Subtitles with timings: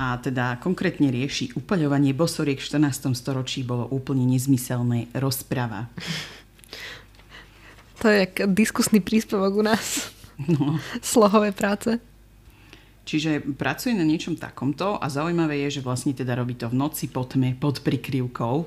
[0.00, 3.12] a teda konkrétne rieši upaľovanie bosoriek v 14.
[3.12, 5.92] storočí bolo úplne nezmyselné rozpráva.
[8.00, 10.08] To je jak diskusný príspevok u nás.
[10.48, 10.80] No.
[11.04, 12.00] Slohové práce.
[13.04, 17.12] Čiže pracuje na niečom takomto a zaujímavé je, že vlastne teda robí to v noci
[17.12, 18.64] po tme, pod prikryvkou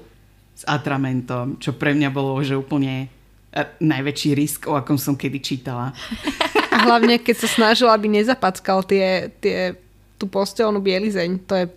[0.53, 3.09] s atramentom, čo pre mňa bolo že úplne
[3.49, 5.97] e, najväčší risk, o akom som kedy čítala.
[6.73, 9.77] A hlavne, keď sa snažil, aby nezapackal tie, tie,
[10.23, 11.67] tú postelnú bielizeň, to je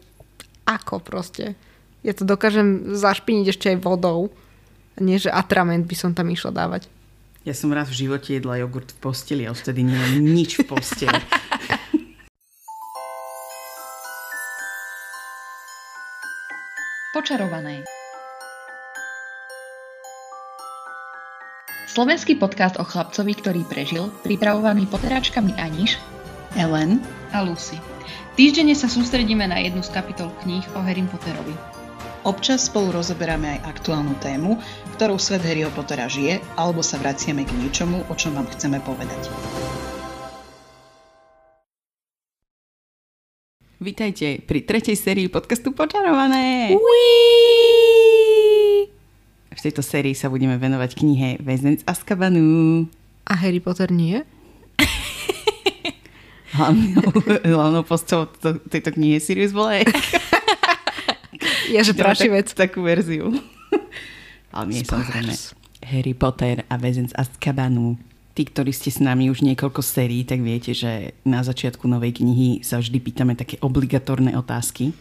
[0.63, 1.59] ako proste.
[2.07, 4.31] Ja to dokážem zašpiniť ešte aj vodou.
[5.03, 6.87] Nie, že atrament by som tam išla dávať.
[7.43, 11.19] Ja som raz v živote jedla jogurt v posteli a vtedy nemám nič v posteli.
[17.19, 17.83] Počarované.
[21.91, 25.97] Slovenský podcast o chlapcovi, ktorý prežil, pripravovaný poteračkami Aniš,
[26.55, 27.01] Ellen
[27.33, 27.96] a Lucy.
[28.37, 31.57] Týždenne sa sústredíme na jednu z kapitol kníh o Harry Potterovi.
[32.21, 34.61] Občas spolu rozoberáme aj aktuálnu tému,
[34.93, 39.33] ktorou svet Harryho Pottera žije, alebo sa vraciame k niečomu, o čom vám chceme povedať.
[43.81, 46.77] Vítajte pri tretej sérii podcastu Počarované.
[46.77, 47.09] Uí!
[49.49, 52.85] V tejto sérii sa budeme venovať knihe Väzenec Azkabanu.
[53.25, 54.21] A Harry Potter nie?
[56.57, 57.05] hlavnou,
[57.45, 58.27] hlavnou postavou
[58.73, 59.93] tejto knihy Sirius Black.
[61.73, 61.93] Je, že
[62.31, 62.49] vec.
[62.55, 63.35] Tak, takú verziu.
[64.55, 65.35] Ale nie samozrejme
[65.87, 67.99] Harry Potter a väzenc Azkabanu.
[68.37, 72.61] Tí, ktorí ste s nami už niekoľko sérií, tak viete, že na začiatku novej knihy
[72.61, 74.93] sa vždy pýtame také obligatórne otázky.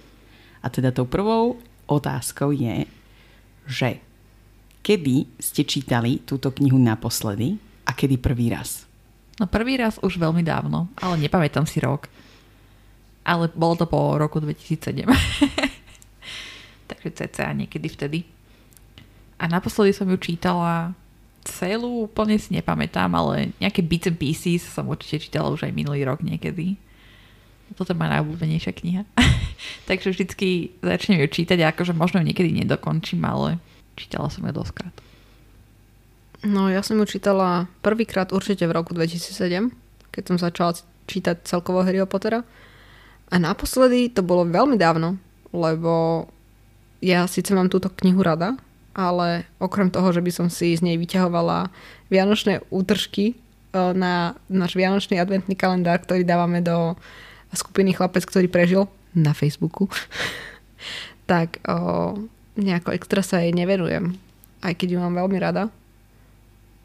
[0.63, 2.87] A teda tou prvou otázkou je,
[3.67, 3.99] že
[4.81, 8.87] kedy ste čítali túto knihu naposledy a kedy prvý raz?
[9.35, 12.07] No prvý raz už veľmi dávno, ale nepamätám si rok.
[13.27, 15.03] Ale bolo to po roku 2007.
[16.89, 18.19] takže cca niekedy vtedy.
[19.35, 20.95] A naposledy som ju čítala
[21.45, 26.07] celú, úplne si nepamätám, ale nejaké bits and pieces som určite čítala už aj minulý
[26.07, 26.79] rok niekedy.
[27.75, 29.03] Toto je moja najobľúbenejšia kniha.
[29.89, 33.59] Takže vždycky začnem ju čítať a akože možno ju niekedy nedokončím, ale
[33.99, 34.93] čítala som ju doskrát.
[36.45, 39.73] No ja som ju čítala prvýkrát určite v roku 2007,
[40.13, 40.77] keď som začala
[41.09, 42.45] čítať celkovo Harryho Pottera.
[43.33, 45.17] A naposledy to bolo veľmi dávno,
[45.49, 46.25] lebo
[47.01, 48.53] ja síce mám túto knihu rada,
[48.93, 51.73] ale okrem toho, že by som si z nej vyťahovala
[52.13, 53.35] vianočné útržky e,
[53.97, 56.93] na náš vianočný adventný kalendár, ktorý dávame do
[57.49, 58.85] skupiny Chlapec, ktorý prežil
[59.17, 59.89] na Facebooku,
[61.31, 62.13] tak o,
[62.59, 64.13] nejako extra sa jej nevenujem.
[64.61, 65.73] Aj keď ju mám veľmi rada.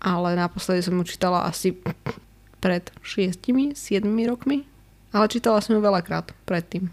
[0.01, 1.77] Ale naposledy som ju čítala asi
[2.61, 3.77] pred 6-7
[4.29, 4.65] rokmi.
[5.11, 6.89] Ale čítala som ju veľakrát predtým.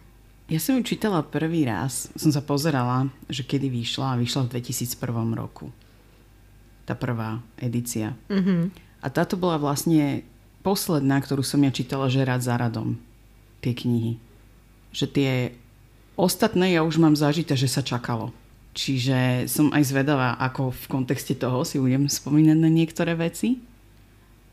[0.47, 4.63] Ja som ju čítala prvý raz, som sa pozerala, že kedy vyšla a vyšla v
[4.63, 5.75] 2001 roku.
[6.88, 8.16] Tá prvá edícia.
[8.31, 8.72] Mm-hmm.
[9.03, 10.24] A táto bola vlastne
[10.63, 12.95] posledná, ktorú som ja čítala, že rád za radom.
[13.59, 14.16] Tie knihy.
[14.95, 15.31] Že tie
[16.16, 18.31] ostatné ja už mám zažité, že sa čakalo.
[18.77, 23.57] Čiže som aj zvedavá, ako v kontexte toho si budem spomínať na niektoré veci.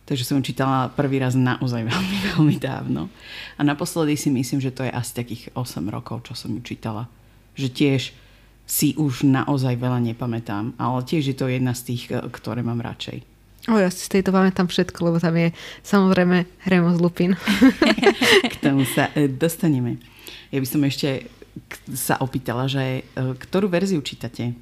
[0.09, 3.13] Takže som čítala prvý raz naozaj veľmi, veľmi dávno.
[3.57, 7.05] A naposledy si myslím, že to je asi takých 8 rokov, čo som ju čítala.
[7.53, 8.03] Že tiež
[8.65, 12.81] si už naozaj veľa nepamätám, ale tiež je to jedna z tých, e, ktoré mám
[12.81, 13.21] radšej.
[13.69, 15.53] O, ja si z tejto pamätám všetko, lebo tam je
[15.85, 17.37] samozrejme Remus Lupin.
[18.53, 20.01] K tomu sa e, dostaneme.
[20.49, 21.29] Ja by som ešte
[21.95, 24.55] sa opýtala, že e, ktorú verziu čítate?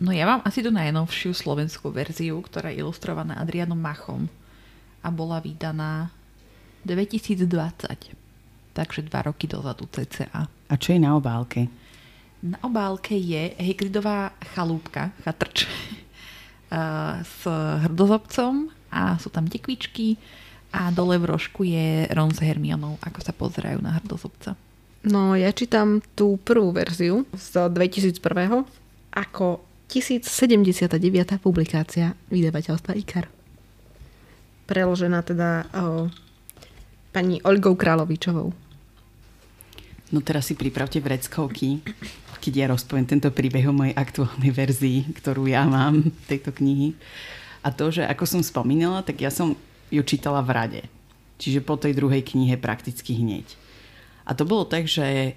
[0.00, 4.24] No ja mám asi tú najnovšiu slovenskú verziu, ktorá je ilustrovaná Adrianom Machom
[5.04, 6.08] a bola vydaná
[6.88, 7.44] 2020.
[8.72, 10.48] Takže dva roky dozadu cca.
[10.48, 11.68] A čo je na obálke?
[12.40, 15.68] Na obálke je Hagridová chalúbka, chatrč,
[17.36, 17.40] s
[17.84, 20.16] hrdozobcom a sú tam tekvičky
[20.70, 24.54] a dole v rožku je Ron s Hermionou, ako sa pozerajú na hrdozobca.
[25.00, 28.20] No ja čítam tú prvú verziu z 2001.
[29.16, 31.40] ako 1079.
[31.40, 33.26] publikácia vydavateľstva IKAR.
[34.68, 36.06] Preložená teda o,
[37.16, 38.52] pani Olgou Královičovou.
[40.12, 41.80] No teraz si pripravte vreckovky,
[42.44, 46.92] keď ja rozpoviem tento príbeh o mojej aktuálnej verzii, ktorú ja mám tejto knihy.
[47.64, 49.56] A to, že ako som spomínala, tak ja som
[49.88, 50.82] ju čítala v rade.
[51.40, 53.69] Čiže po tej druhej knihe prakticky hneď.
[54.30, 55.34] A to bolo tak, že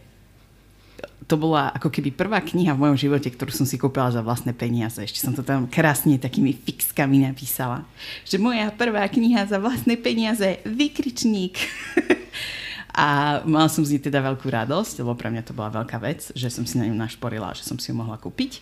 [1.25, 4.53] to bola ako keby prvá kniha v mojom živote, ktorú som si kúpila za vlastné
[4.53, 5.01] peniaze.
[5.01, 7.87] Ešte som to tam krásne takými fixkami napísala.
[8.27, 11.57] Že moja prvá kniha za vlastné peniaze, vykričník.
[12.93, 16.29] A mala som z nej teda veľkú radosť, lebo pre mňa to bola veľká vec,
[16.37, 18.61] že som si na ňu našporila, že som si ju mohla kúpiť.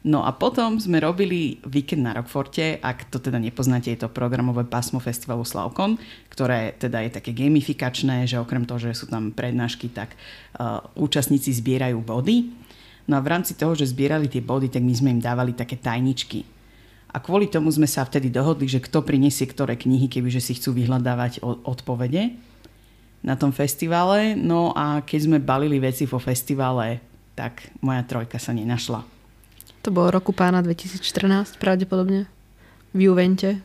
[0.00, 4.64] No a potom sme robili víkend na Rockforte, ak to teda nepoznáte, je to programové
[4.64, 6.00] pásmo festivalu Slavkon,
[6.32, 10.16] ktoré teda je také gamifikačné, že okrem toho, že sú tam prednášky, tak
[10.56, 12.48] uh, účastníci zbierajú body.
[13.12, 15.76] No a v rámci toho, že zbierali tie body, tak my sme im dávali také
[15.76, 16.48] tajničky.
[17.12, 20.80] A kvôli tomu sme sa vtedy dohodli, že kto prinesie ktoré knihy, kebyže si chcú
[20.80, 22.40] vyhľadávať odpovede
[23.20, 24.32] na tom festivale.
[24.32, 27.04] No a keď sme balili veci vo festivale,
[27.36, 29.19] tak moja trojka sa nenašla.
[29.80, 32.28] To bolo roku pána 2014 pravdepodobne.
[32.92, 33.64] V Juvente.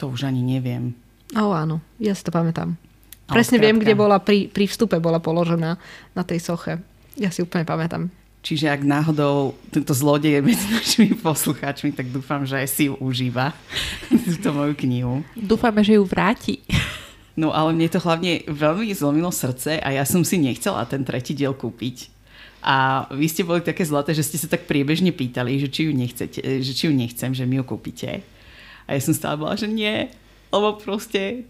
[0.00, 0.96] To už ani neviem.
[1.36, 2.76] O, áno, ja si to pamätám.
[3.28, 3.64] Ale Presne skrátka.
[3.68, 5.76] viem, kde bola pri, pri vstupe bola položená
[6.16, 6.80] na tej soche.
[7.20, 8.08] Ja si úplne pamätám.
[8.42, 12.98] Čiže ak náhodou tento zlodej je medzi našimi poslucháčmi, tak dúfam, že aj si ju
[12.98, 13.54] užíva,
[14.26, 15.22] túto moju knihu.
[15.38, 16.64] Dúfame, že ju vráti.
[17.32, 21.32] No ale mne to hlavne veľmi zlomilo srdce a ja som si nechcela ten tretí
[21.32, 22.12] diel kúpiť
[22.62, 25.92] a vy ste boli také zlaté, že ste sa tak priebežne pýtali, že či ju,
[25.92, 28.22] nechcete, že či ju nechcem, že mi ju kúpite.
[28.86, 30.06] A ja som stále bola, že nie,
[30.52, 31.48] lebo proste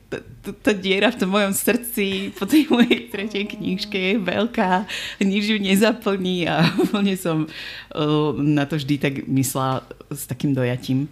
[0.62, 4.86] tá diera v tom mojom srdci po tej mojej tretej knižke je veľká,
[5.20, 11.10] nič ju nezaplní a úplne som uh, na to vždy tak myslela s takým dojatím.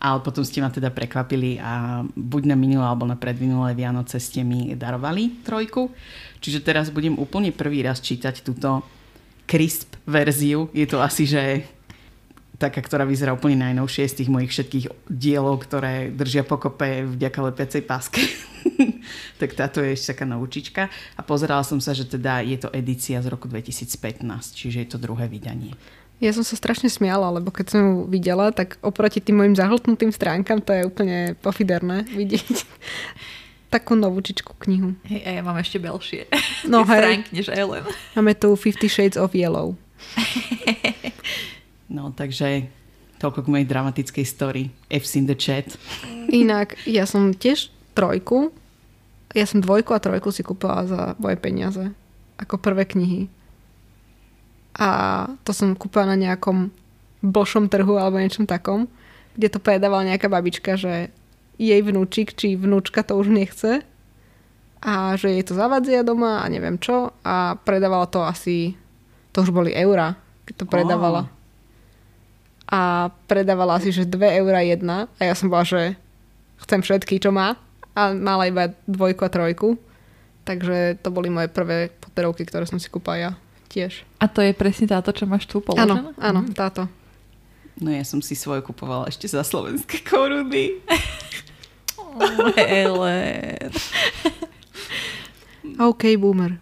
[0.00, 4.40] Ale potom ste ma teda prekvapili a buď na minulé alebo na predminulé Vianoce ste
[4.40, 5.92] mi darovali trojku.
[6.40, 8.80] Čiže teraz budem úplne prvý raz čítať túto
[9.50, 10.70] crisp verziu.
[10.70, 11.66] Je to asi, že
[12.60, 17.82] taká, ktorá vyzerá úplne najnovšie z tých mojich všetkých dielov, ktoré držia pokope vďaka lepiacej
[17.82, 18.20] páske.
[19.40, 20.82] tak táto je ešte taká novúčička.
[21.16, 25.00] A pozerala som sa, že teda je to edícia z roku 2015, čiže je to
[25.00, 25.72] druhé vydanie.
[26.20, 30.12] Ja som sa strašne smiala, lebo keď som ju videla, tak oproti tým mojim zahltnutým
[30.12, 32.44] stránkam to je úplne pofiderné vidieť
[33.70, 34.98] takú novúčičku knihu.
[35.06, 36.26] Hej, a ja mám ešte belšie.
[36.66, 37.22] No hej.
[37.30, 37.86] než Ellen.
[38.18, 39.78] Máme tu Fifty Shades of Yellow.
[41.94, 42.66] no, takže
[43.22, 44.74] toľko k mojej dramatickej story.
[44.90, 45.78] F's in the chat.
[46.28, 48.50] Inak, ja som tiež trojku.
[49.30, 51.94] Ja som dvojku a trojku si kúpila za moje peniaze.
[52.42, 53.30] Ako prvé knihy.
[54.74, 54.88] A
[55.46, 56.74] to som kúpila na nejakom
[57.22, 58.88] bošom trhu alebo niečom takom,
[59.36, 61.12] kde to predávala nejaká babička, že
[61.60, 63.84] jej vnúčik či vnúčka to už nechce
[64.80, 68.72] a že jej to zavadzia doma a neviem čo a predávala to asi,
[69.36, 70.16] to už boli eurá,
[70.48, 71.28] keď to predávala.
[71.28, 71.38] Oh.
[72.70, 72.80] A
[73.28, 76.00] predávala asi, že 2 eurá jedna a ja som bola, že
[76.64, 77.60] chcem všetky, čo má
[77.92, 79.76] a mala iba dvojku a trojku.
[80.48, 83.30] Takže to boli moje prvé poterovky, ktoré som si kúpala ja
[83.68, 84.02] tiež.
[84.18, 86.10] A to je presne táto, čo máš tu položená?
[86.10, 86.56] Áno, áno, mhm.
[86.56, 86.88] táto.
[87.80, 90.80] No ja som si svoje kupovala ešte za slovenské koruny.
[92.56, 93.72] Helen.
[95.80, 96.60] OK, boomer.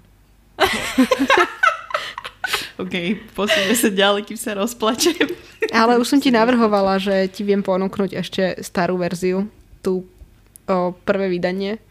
[2.82, 2.94] OK,
[3.34, 5.34] posúňme sa ďalej, kým sa rozplačem.
[5.74, 9.50] Ale už som ti navrhovala, že ti viem ponúknuť ešte starú verziu,
[9.82, 10.06] tú
[10.70, 11.82] o, prvé vydanie,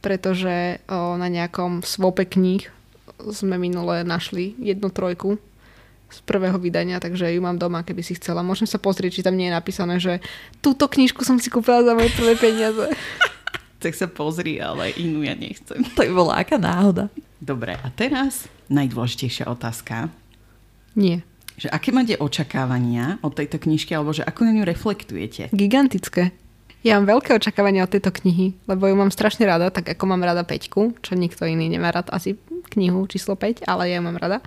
[0.00, 2.64] pretože o, na nejakom svope kníh
[3.20, 5.36] sme minule našli jednu trojku
[6.10, 8.44] z prvého vydania, takže ju mám doma, keby si chcela.
[8.44, 10.18] Môžem sa pozrieť, či tam nie je napísané, že
[10.60, 12.90] túto knižku som si kúpila za moje prvé peniaze.
[13.82, 15.80] tak sa pozri, ale inú ja nechcem.
[15.96, 17.08] To by bola aká náhoda.
[17.40, 20.12] Dobre, a teraz najdôležitejšia otázka.
[20.92, 21.24] Nie.
[21.56, 25.48] Že aké máte očakávania od tejto knižky, alebo že ako na ňu reflektujete?
[25.56, 26.36] Gigantické.
[26.80, 30.24] Ja mám veľké očakávania od tejto knihy, lebo ju mám strašne rada, tak ako mám
[30.24, 32.40] rada Peťku, čo nikto iný nemá rád asi
[32.72, 34.40] knihu číslo 5, ale ja mám rada.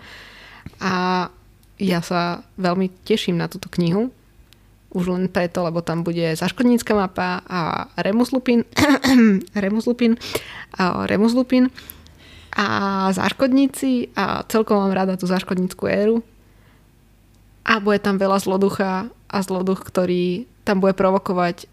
[0.82, 1.30] A
[1.82, 4.14] ja sa veľmi teším na túto knihu.
[4.94, 8.62] Už len preto, lebo tam bude zaškodnícka mapa a Remus Lupin,
[9.64, 10.14] Remus Lupin,
[10.78, 11.74] a Remus Lupin
[12.54, 16.22] a záškodníci a celkom mám rada tú záškodníckú éru.
[17.66, 21.66] A bude tam veľa zloducha a zloduch, ktorý tam bude provokovať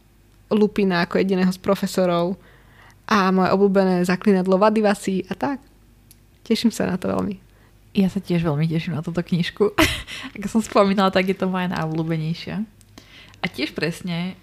[0.51, 2.41] Lupina ako jediného z profesorov
[3.05, 5.59] a moje obľúbené zaklinadlo Vadivasi a tak.
[6.47, 7.50] Teším sa na to veľmi.
[7.91, 9.75] Ja sa tiež veľmi teším na túto knižku.
[10.39, 12.63] Ako som spomínala, tak je to moja najobľúbenejšia.
[13.41, 14.39] A tiež presne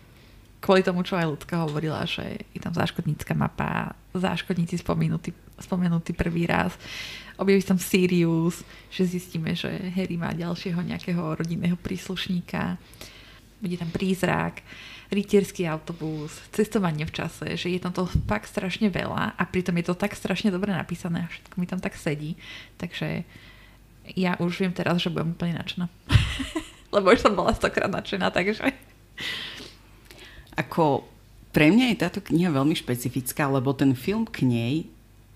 [0.60, 6.50] kvôli tomu, čo aj ľudská hovorila, že je tam záškodnícka mapa, záškodníci spomenutí, spomenutí prvý
[6.50, 6.74] raz,
[7.38, 12.75] objaví tam Sirius, že zistíme, že Harry má ďalšieho nejakého rodinného príslušníka,
[13.61, 14.61] bude tam prízrak
[15.07, 19.87] rytierský autobus, cestovanie v čase, že je tam to fakt strašne veľa a pritom je
[19.87, 22.35] to tak strašne dobre napísané a všetko mi tam tak sedí.
[22.75, 23.23] Takže
[24.15, 25.87] ja už viem teraz, že budem úplne nadšená.
[26.95, 28.71] Lebo už som bola stokrát nadšená, takže...
[30.55, 31.07] Ako
[31.51, 34.75] pre mňa je táto kniha veľmi špecifická, lebo ten film k nej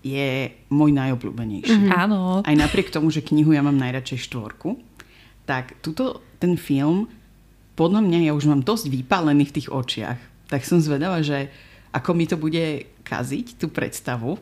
[0.02, 1.70] je môj najobľúbenejší.
[1.70, 1.94] Mm-hmm.
[1.94, 2.42] Áno.
[2.42, 4.82] Aj napriek tomu, že knihu ja mám najradšej štvorku,
[5.46, 7.06] tak tuto ten film,
[7.74, 10.20] podľa mňa ja už mám dosť vypálený v tých očiach.
[10.52, 11.48] Tak som zvedavá, že
[11.92, 14.36] ako mi to bude kaziť, tú predstavu.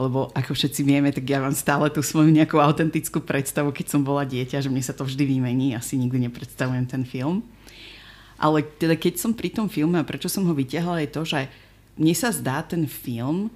[0.00, 4.00] Lebo ako všetci vieme, tak ja mám stále tú svoju nejakú autentickú predstavu, keď som
[4.00, 5.76] bola dieťa, že mne sa to vždy vymení.
[5.76, 7.44] Asi nikdy nepredstavujem ten film.
[8.40, 11.40] Ale teda keď som pri tom filme a prečo som ho vyťahla je to, že
[12.00, 13.52] mne sa zdá ten film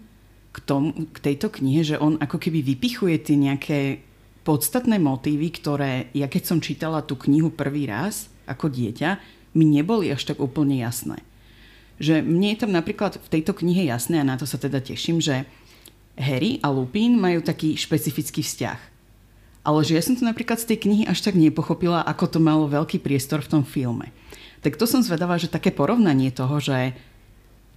[0.53, 3.79] k, tom, k tejto knihe, že on ako keby vypichuje tie nejaké
[4.47, 9.21] podstatné motívy, ktoré ja keď som čítala tú knihu prvý raz ako dieťa,
[9.53, 11.21] mi neboli až tak úplne jasné.
[11.99, 15.21] Že mne je tam napríklad v tejto knihe jasné, a na to sa teda teším,
[15.21, 15.49] že
[16.17, 18.81] Harry a Lupin majú taký špecifický vzťah.
[19.67, 22.71] Ale že ja som to napríklad z tej knihy až tak nepochopila, ako to malo
[22.71, 24.15] veľký priestor v tom filme.
[24.63, 26.95] Tak to som zvedavá, že také porovnanie toho, že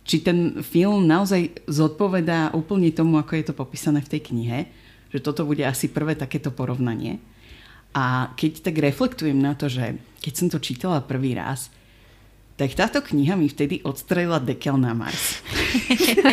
[0.05, 4.57] či ten film naozaj zodpovedá úplne tomu, ako je to popísané v tej knihe,
[5.09, 7.17] že toto bude asi prvé takéto porovnanie.
[7.93, 11.73] A keď tak reflektujem na to, že keď som to čítala prvý raz,
[12.59, 15.39] tak táto kniha mi vtedy odstrelila dekel na Mars.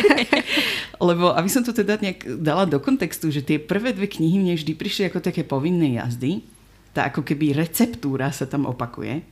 [1.07, 4.59] Lebo, aby som to teda nejak dala do kontextu, že tie prvé dve knihy mne
[4.59, 6.43] vždy prišli ako také povinné jazdy,
[6.91, 9.23] tá ako keby receptúra sa tam opakuje,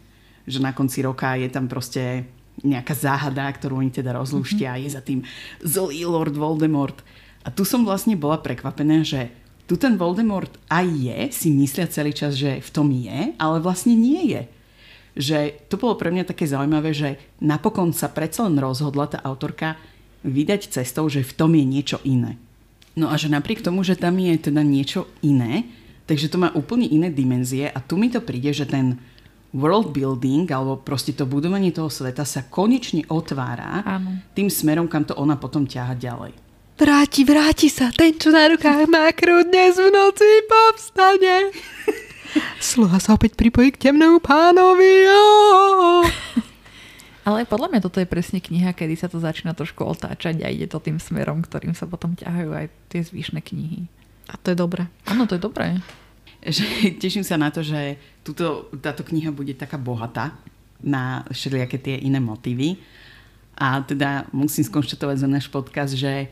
[0.48, 2.24] že na konci roka je tam proste
[2.63, 4.84] nejaká záhada, ktorú oni teda rozlúštia mm-hmm.
[4.88, 5.20] je za tým
[5.60, 6.96] zlý Lord Voldemort.
[7.44, 9.27] A tu som vlastne bola prekvapená, že
[9.65, 13.98] tu ten Voldemort aj je, si myslia celý čas, že v tom je, ale vlastne
[13.98, 14.41] nie je.
[15.15, 15.38] Že
[15.74, 19.79] to bolo pre mňa také zaujímavé, že napokon sa predsa len rozhodla tá autorka
[20.22, 22.38] vydať cestou, že v tom je niečo iné.
[22.93, 25.67] No a že napriek tomu, že tam je teda niečo iné,
[26.05, 29.01] takže to má úplne iné dimenzie a tu mi to príde, že ten
[29.55, 34.19] world building alebo proste to budovanie toho sveta sa konečne otvára Áno.
[34.36, 36.44] tým smerom, kam to ona potom ťaha ďalej.
[36.75, 41.55] Vráti, vráti sa, ten, čo na rukách má krú, dnes v noci povstane.
[42.60, 45.08] Sluha sa opäť pripojí k temnému pánovi.
[47.24, 50.67] Ale podľa mňa toto je presne kniha, kedy sa to začína trošku otáčať a ide
[50.67, 53.88] to tým smerom, ktorým sa potom ťahajú aj tie zvyšné knihy.
[54.29, 54.91] A to je dobré.
[55.08, 55.79] Áno, to je dobré
[56.46, 56.63] že
[57.01, 60.38] teším sa na to, že tuto, táto kniha bude taká bohatá
[60.86, 62.77] na všelijaké tie iné motívy.
[63.55, 66.27] A teda musím skonštatovať za náš podcast, že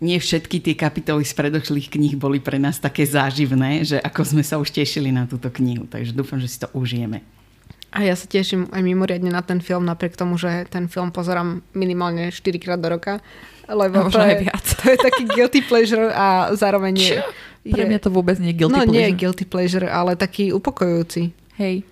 [0.00, 4.42] nie všetky tie kapitoly z predošlých kníh boli pre nás také záživné, že ako sme
[4.42, 5.84] sa už tešili na túto knihu.
[5.84, 7.20] Takže dúfam, že si to užijeme.
[7.90, 11.60] A ja sa teším aj mimoriadne na ten film, napriek tomu, že ten film pozerám
[11.74, 13.18] minimálne 4 krát do roka.
[13.66, 14.64] Lebo to je, viac.
[14.82, 17.18] to je taký guilty pleasure a zároveň je,
[17.70, 18.94] pre mňa to vôbec nie je guilty no, pleasure.
[18.94, 21.30] nie je guilty pleasure, ale taký upokojujúci.
[21.58, 21.86] Hej.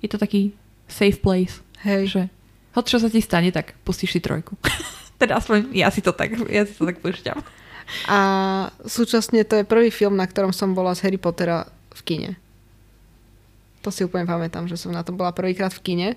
[0.00, 0.56] Je to taký
[0.88, 1.60] safe place.
[1.84, 2.02] Hej.
[2.14, 2.22] Že
[2.76, 4.56] hoď čo sa ti stane, tak pustíš si trojku.
[5.20, 7.36] teda aspoň ja si to tak, ja si to tak púšťam.
[8.08, 8.18] A
[8.86, 12.30] súčasne to je prvý film, na ktorom som bola z Harry Pottera v kine.
[13.84, 16.08] To si úplne pamätám, že som na tom bola prvýkrát v kine.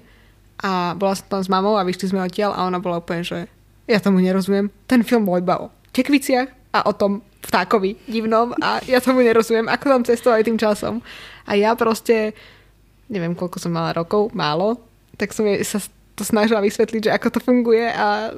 [0.63, 3.50] A bola som tam s mamou a vyšli sme odtiaľ a ona bola úplne, že
[3.89, 4.72] ja tomu nerozumiem.
[4.88, 9.67] Ten film bol iba o tekviciach a o tom vtákovi divnom a ja tomu nerozumiem,
[9.67, 11.03] ako tam cestovali tým časom.
[11.50, 12.31] A ja proste,
[13.12, 14.79] neviem koľko som mala rokov, málo,
[15.19, 15.83] tak som sa
[16.13, 18.31] to snažila vysvetliť, že ako to funguje a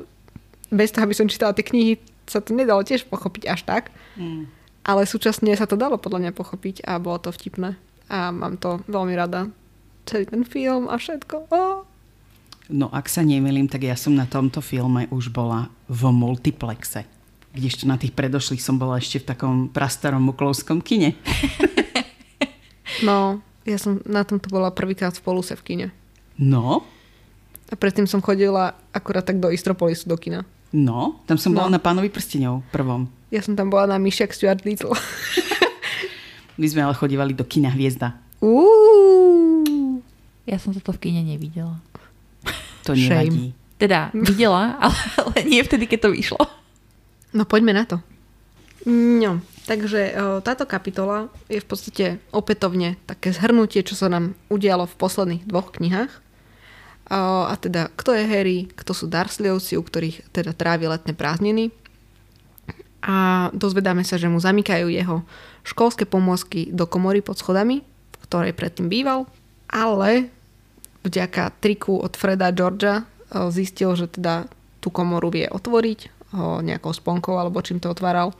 [0.71, 3.83] bez toho, aby som čítala tie knihy, sa to nedalo tiež pochopiť až tak.
[4.17, 4.49] Mm.
[4.85, 7.77] Ale súčasne sa to dalo podľa mňa pochopiť a bolo to vtipné.
[8.09, 9.49] A mám to veľmi rada.
[10.05, 11.49] Celý ten film a všetko.
[11.49, 11.89] Oh.
[12.69, 17.05] No ak sa nemýlim, tak ja som na tomto filme už bola v multiplexe
[17.55, 21.15] kdežto na tých predošlých som bola ešte v takom prastarom muklovskom kine.
[23.03, 25.87] No, ja som na tomto bola prvýkrát v Poluse v kine.
[26.39, 26.87] No?
[27.67, 30.47] A predtým som chodila akurát tak do Istropolisu do kina.
[30.75, 31.63] No, tam som no.
[31.63, 33.07] bola na Pánovi prstenov prvom.
[33.31, 34.91] Ja som tam bola na Myšiak Stuart Little.
[36.59, 38.19] My sme ale chodívali do kina Hviezda.
[38.43, 40.03] Uh.
[40.43, 41.79] Ja som toto v kine nevidela.
[42.83, 43.55] To nevadí.
[43.79, 46.43] Teda videla, ale, ale nie vtedy, keď to vyšlo.
[47.31, 48.03] No poďme na to.
[48.85, 50.13] No, takže
[50.45, 55.73] táto kapitola je v podstate opätovne také zhrnutie, čo sa nám udialo v posledných dvoch
[55.73, 56.11] knihách.
[57.05, 61.69] A teda, kto je Harry, kto sú Dursleyovci, u ktorých teda trávi letné prázdniny.
[63.05, 65.21] A dozvedáme sa, že mu zamykajú jeho
[65.61, 69.29] školské pomôcky do komory pod schodami, v ktorej predtým býval,
[69.69, 70.33] ale
[71.05, 73.05] vďaka triku od Freda Georgia
[73.53, 74.49] zistil, že teda
[74.81, 78.33] tú komoru vie otvoriť ho nejakou sponkou alebo čím to otváral.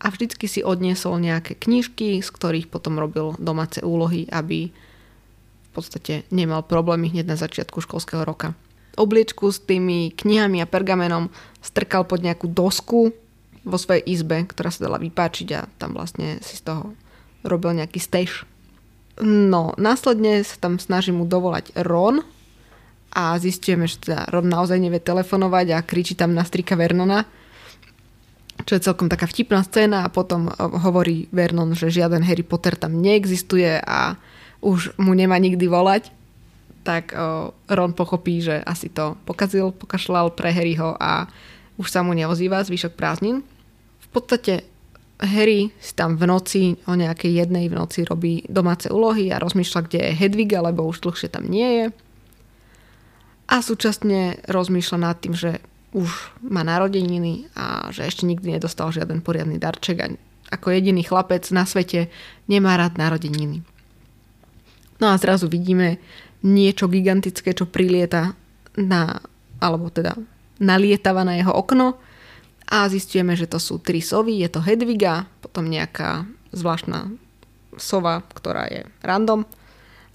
[0.00, 4.72] A vždycky si odniesol nejaké knižky, z ktorých potom robil domáce úlohy, aby
[5.74, 8.54] podstate nemal problémy hneď na začiatku školského roka.
[8.94, 11.28] Obliečku s tými knihami a pergamenom
[11.58, 13.10] strkal pod nejakú dosku
[13.66, 16.94] vo svojej izbe, ktorá sa dala vypáčiť a tam vlastne si z toho
[17.42, 18.46] robil nejaký steš.
[19.22, 22.22] No, následne sa tam snaží mu dovolať Ron
[23.14, 27.26] a zistíme, že teda Ron naozaj nevie telefonovať a kričí tam na strika Vernona,
[28.62, 32.98] čo je celkom taká vtipná scéna a potom hovorí Vernon, že žiaden Harry Potter tam
[32.98, 34.18] neexistuje a
[34.64, 36.08] už mu nemá nikdy volať
[36.84, 37.16] tak
[37.66, 41.26] Ron pochopí, že asi to pokazil, pokašľal pre Harryho a
[41.80, 43.40] už sa mu neozýva zvyšok prázdnin.
[44.04, 44.68] V podstate
[45.18, 49.80] Harry si tam v noci, o nejakej jednej v noci robí domáce úlohy a rozmýšľa,
[49.88, 51.86] kde je Hedviga, lebo už dlhšie tam nie je.
[53.48, 55.64] A súčasne rozmýšľa nad tým, že
[55.96, 60.12] už má narodeniny a že ešte nikdy nedostal žiaden poriadny darček a
[60.52, 62.12] ako jediný chlapec na svete
[62.44, 63.64] nemá rád narodeniny.
[65.04, 66.00] No a zrazu vidíme,
[66.40, 68.32] niečo gigantické, čo prilieta
[68.72, 69.20] na,
[69.60, 70.16] alebo teda
[70.56, 72.00] nalietava na jeho okno
[72.64, 76.24] a zistíme, že to sú tri sovy, je to Hedviga, potom nejaká
[76.56, 77.12] zvláštna
[77.76, 79.44] sova, ktorá je random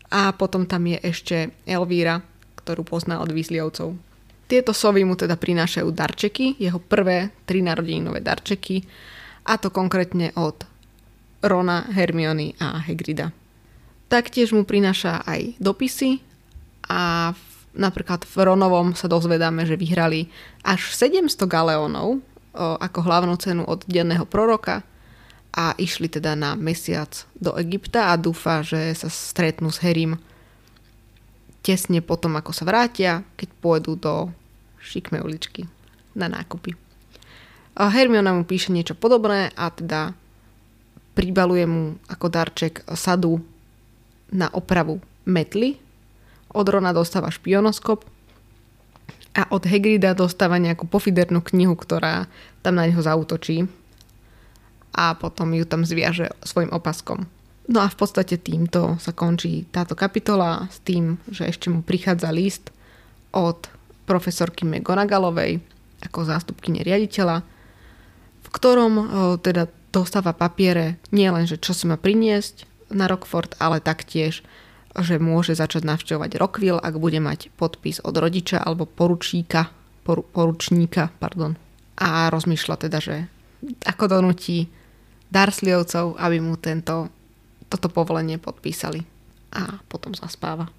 [0.09, 2.25] a potom tam je ešte Elvíra,
[2.57, 3.93] ktorú pozná od Výsliovcov.
[4.49, 8.81] Tieto sovy mu teda prinášajú darčeky, jeho prvé tri narodeninové darčeky
[9.45, 10.65] a to konkrétne od
[11.45, 13.38] Rona, Hermiony a Hegrida.
[14.09, 16.17] Taktiež mu prináša aj dopisy
[16.89, 17.41] a v,
[17.77, 20.33] napríklad v Ronovom sa dozvedáme, že vyhrali
[20.65, 22.17] až 700 galeónov
[22.57, 24.81] ako hlavnú cenu od denného proroka
[25.53, 30.17] a išli teda na mesiac do Egypta a dúfa, že sa stretnú s Herim
[31.61, 34.13] tesne potom, ako sa vrátia, keď pôjdu do
[34.81, 35.61] šikmej uličky
[36.17, 36.73] na nákupy.
[37.77, 40.17] A Hermiona mu píše niečo podobné a teda
[41.13, 43.43] pribaluje mu ako darček sadu
[44.33, 45.77] na opravu metly.
[46.49, 48.05] Od Rona dostáva špionoskop
[49.37, 52.25] a od Hegrida dostáva nejakú pofidernú knihu, ktorá
[52.65, 53.69] tam na neho zautočí
[54.93, 57.29] a potom ju tam zviaže svojim opaskom.
[57.69, 62.33] No a v podstate týmto sa končí táto kapitola s tým, že ešte mu prichádza
[62.33, 62.73] list
[63.29, 63.69] od
[64.09, 65.61] profesorky McGonagallovej
[66.01, 67.45] ako zástupkyne riaditeľa,
[68.41, 69.03] v ktorom o,
[69.37, 74.41] teda dostáva papiere nielen, že čo si má priniesť, na Rockford, ale taktiež,
[74.97, 79.69] že môže začať navštevovať Rockville, ak bude mať podpis od rodiča alebo poručíka,
[80.03, 81.53] poru, poručníka, pardon.
[81.99, 83.15] A rozmýšľa teda, že
[83.85, 84.71] ako donutí
[85.29, 87.11] Darsleyovcov, aby mu tento,
[87.69, 89.05] toto povolenie podpísali.
[89.53, 90.69] A potom zaspáva.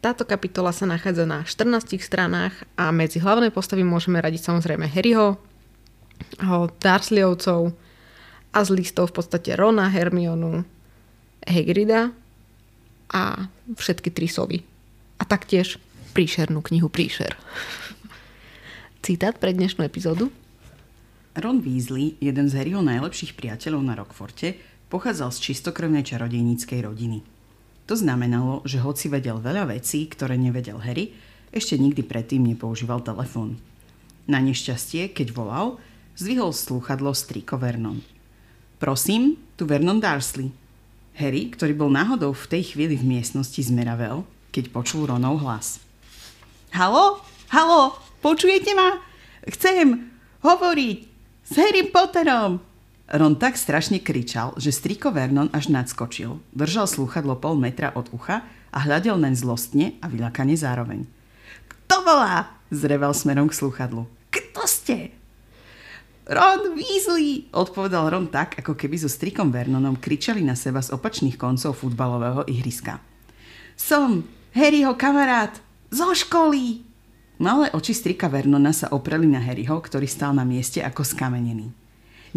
[0.00, 5.36] Táto kapitola sa nachádza na 14 stranách a medzi hlavné postavy môžeme radiť samozrejme Harryho,
[6.80, 7.76] Darsleyovcov,
[8.50, 10.66] a z listov v podstate Rona, Hermionu,
[11.46, 12.10] Hegrida
[13.10, 13.22] a
[13.74, 14.62] všetky tri sovy.
[15.20, 15.78] A taktiež
[16.12, 17.38] príšernú knihu Príšer.
[19.06, 20.28] Citát pre dnešnú epizódu.
[21.38, 24.58] Ron Weasley, jeden z Harryho najlepších priateľov na Rockforte,
[24.90, 27.22] pochádzal z čistokrvnej čarodejníckej rodiny.
[27.86, 31.14] To znamenalo, že hoci vedel veľa vecí, ktoré nevedel Harry,
[31.50, 33.58] ešte nikdy predtým nepoužíval telefón.
[34.30, 35.82] Na nešťastie, keď volal,
[36.14, 38.02] zdvihol slúchadlo striko Vernon.
[38.80, 40.48] Prosím, tu Vernon Darsley.
[41.20, 44.24] Harry, ktorý bol náhodou v tej chvíli v miestnosti zmeravel,
[44.56, 45.84] keď počul Ronov hlas.
[46.72, 47.20] Halo?
[47.52, 47.92] Halo?
[48.24, 49.04] Počujete ma?
[49.44, 50.08] Chcem
[50.40, 50.98] hovoriť
[51.44, 52.64] s Harry Potterom.
[53.12, 56.40] Ron tak strašne kričal, že striko Vernon až nadskočil.
[56.56, 61.04] Držal slúchadlo pol metra od ucha a hľadel naň zlostne a vylakane zároveň.
[61.68, 62.48] Kto volá?
[62.72, 64.08] Zreval smerom k slúchadlu.
[64.32, 65.19] Kto ste?
[66.30, 71.34] Ron Weasley, odpovedal Ron tak, ako keby so strikom Vernonom kričali na seba z opačných
[71.34, 73.02] koncov futbalového ihriska.
[73.74, 74.22] Som
[74.54, 75.58] Harryho kamarát
[75.90, 76.86] zo školy.
[77.42, 81.66] Malé oči strika Vernona sa opreli na Harryho, ktorý stál na mieste ako skamenený.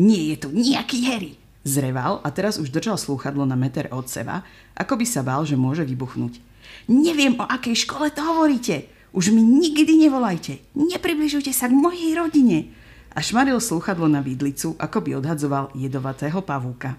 [0.01, 4.41] Nie je tu nejaký Harry, zreval a teraz už držal slúchadlo na meter od seba,
[4.73, 6.41] ako by sa bál, že môže vybuchnúť.
[6.89, 8.89] Neviem, o akej škole to hovoríte.
[9.13, 10.73] Už mi nikdy nevolajte.
[10.73, 12.81] Nepribližujte sa k mojej rodine
[13.13, 16.97] a šmaril slúchadlo na výdlicu, ako by odhadzoval jedovatého pavúka.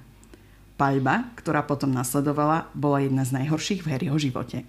[0.79, 4.67] Paľba, ktorá potom nasledovala, bola jedna z najhorších v Harryho živote.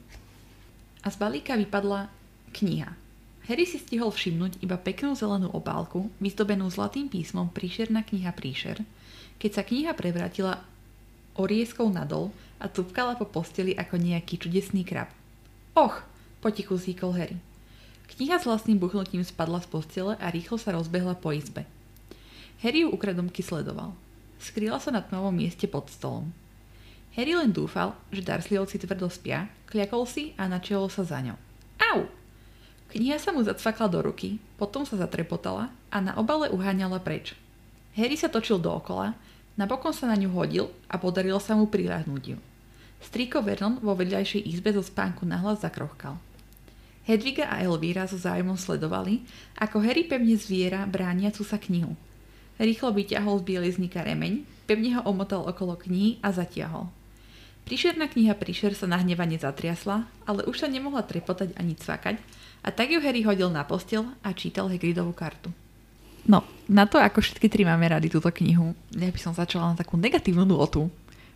[1.01, 2.09] A z balíka vypadla
[2.53, 2.93] kniha.
[3.45, 8.81] Harry si stihol všimnúť iba peknú zelenú obálku, vyzdobenú zlatým písmom Príšerná kniha Príšer,
[9.37, 10.65] keď sa kniha prevrátila
[11.37, 15.13] orieskou nadol a tupkala po posteli ako nejaký čudesný krab.
[15.77, 16.01] Och,
[16.41, 17.37] potichu zíkol Harry.
[18.05, 21.65] Kniha s vlastným buchnutím spadla z postele a rýchlo sa rozbehla po izbe.
[22.61, 23.97] Harry ju ukradomky sledoval.
[24.37, 26.29] Skrýla sa na tmavom mieste pod stolom.
[27.15, 31.39] Harry len dúfal, že Dursleyovci tvrdo spia, kľakol si a načelo sa za ňou.
[31.79, 32.05] Au!
[32.91, 37.35] Kniha sa mu zacvakla do ruky, potom sa zatrepotala a na obale uháňala preč.
[37.95, 39.15] Harry sa točil dookola,
[39.55, 42.37] napokon sa na ňu hodil a podarilo sa mu priláhnuť ju.
[42.99, 46.19] Strýko Vernon vo vedľajšej izbe zo spánku nahlas zakrochkal.
[47.05, 49.21] Hedviga a Elvíra so zájmom sledovali,
[49.61, 51.93] ako Harry pevne zviera brániacu sa knihu.
[52.57, 56.89] Rýchlo vyťahol z bieliznika remeň, pevne ho omotal okolo knihy a zatiahol.
[57.65, 62.17] Príšerná kniha Príšer sa nahnevane zatriasla, ale už sa nemohla trepotať ani cvakať
[62.65, 65.53] a tak ju Harry hodil na postel a čítal Hagridovú kartu.
[66.25, 69.77] No, na to, ako všetky tri máme rady túto knihu, ja by som začala na
[69.77, 70.89] takú negatívnu nôtu.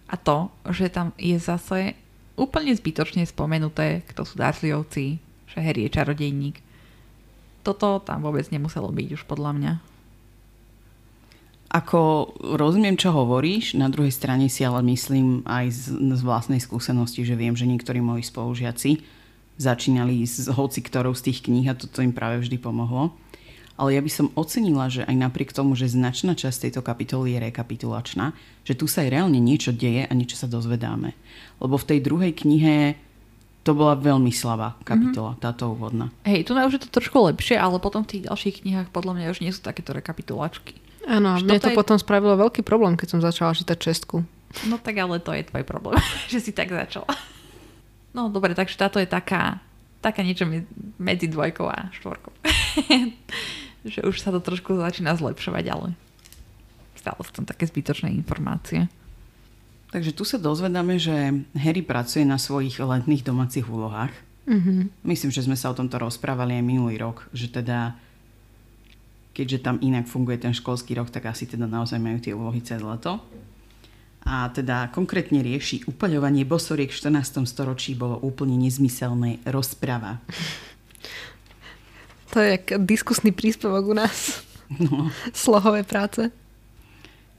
[0.10, 1.94] A to, že tam je zase
[2.34, 6.62] úplne zbytočne spomenuté, kto sú Dursleyovci, že Harry je čarodejník.
[7.66, 9.74] Toto tam vôbec nemuselo byť už podľa mňa.
[11.70, 15.84] Ako rozumiem, čo hovoríš, na druhej strane si ale myslím aj z,
[16.18, 19.06] z vlastnej skúsenosti, že viem, že niektorí moji spolužiaci
[19.60, 23.14] začínali s hoci ktorou z tých kníh a toto im práve vždy pomohlo.
[23.80, 27.44] Ale ja by som ocenila, že aj napriek tomu, že značná časť tejto kapitoly je
[27.48, 28.36] rekapitulačná,
[28.68, 31.16] že tu sa aj reálne niečo deje a niečo sa dozvedáme.
[31.64, 33.00] Lebo v tej druhej knihe
[33.70, 35.46] to bola veľmi slabá kapitola, mm-hmm.
[35.46, 36.10] táto úvodná.
[36.26, 39.26] Hej, tu už je to trošku lepšie, ale potom v tých ďalších knihách podľa mňa
[39.30, 40.74] už nie sú takéto rekapitulačky.
[41.06, 41.78] Áno, mne to je...
[41.78, 44.26] potom spravilo veľký problém, keď som začala čítať Česku.
[44.66, 46.02] No tak ale to je tvoj problém,
[46.34, 47.14] že si tak začala.
[48.10, 49.62] No dobre, takže táto je taká,
[50.02, 50.50] taká niečo
[50.98, 52.34] medzi dvojkou a štvorkou.
[53.94, 55.94] že už sa to trošku začína zlepšovať, ale
[56.98, 58.90] stále sú tam také zbytočné informácie.
[59.89, 64.13] Takže tu sa dozvedáme, že Harry pracuje na svojich letných domácich úlohách.
[64.45, 65.06] Mm-hmm.
[65.06, 67.97] Myslím, že sme sa o tomto rozprávali aj minulý rok, že teda
[69.34, 72.84] keďže tam inak funguje ten školský rok, tak asi teda naozaj majú tie úlohy cez
[72.84, 73.23] leto.
[74.28, 77.47] A teda konkrétne rieši upaľovanie bosoriek v 14.
[77.47, 80.19] storočí bolo úplne nezmyselné rozprava.
[82.36, 84.45] To je diskusný príspevok u nás.
[84.69, 85.10] No.
[85.34, 86.30] Slohové práce.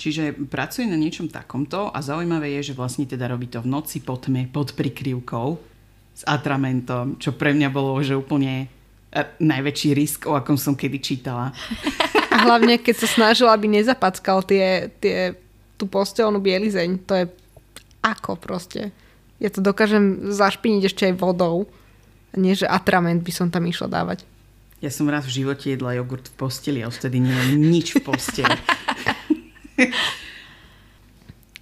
[0.00, 4.00] Čiže pracuje na niečom takomto a zaujímavé je, že vlastne teda robí to v noci
[4.00, 5.60] po tme, pod prikryvkou
[6.16, 8.64] s atramentom, čo pre mňa bolo že úplne
[9.12, 11.52] e, najväčší risk, o akom som kedy čítala.
[12.32, 15.36] A hlavne, keď sa snažil, aby nezapackal tie, tie,
[15.76, 17.24] tú postelnú bielizeň, to je
[18.00, 18.96] ako proste.
[19.36, 21.68] Ja to dokážem zašpiniť ešte aj vodou.
[22.32, 24.24] Nie, že atrament by som tam išla dávať.
[24.80, 28.56] Ja som raz v živote jedla jogurt v posteli a vtedy nemám nič v posteli.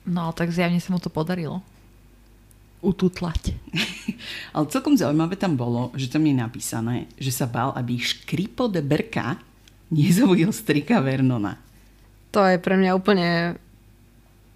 [0.09, 1.61] No, tak zjavne sa mu to podarilo.
[2.81, 3.53] Ututlať.
[4.57, 8.81] Ale celkom zaujímavé tam bolo, že tam je napísané, že sa bál, aby škripo de
[8.81, 9.37] Brka
[9.93, 11.61] nezobudil strika Vernona.
[12.33, 13.57] To je pre mňa úplne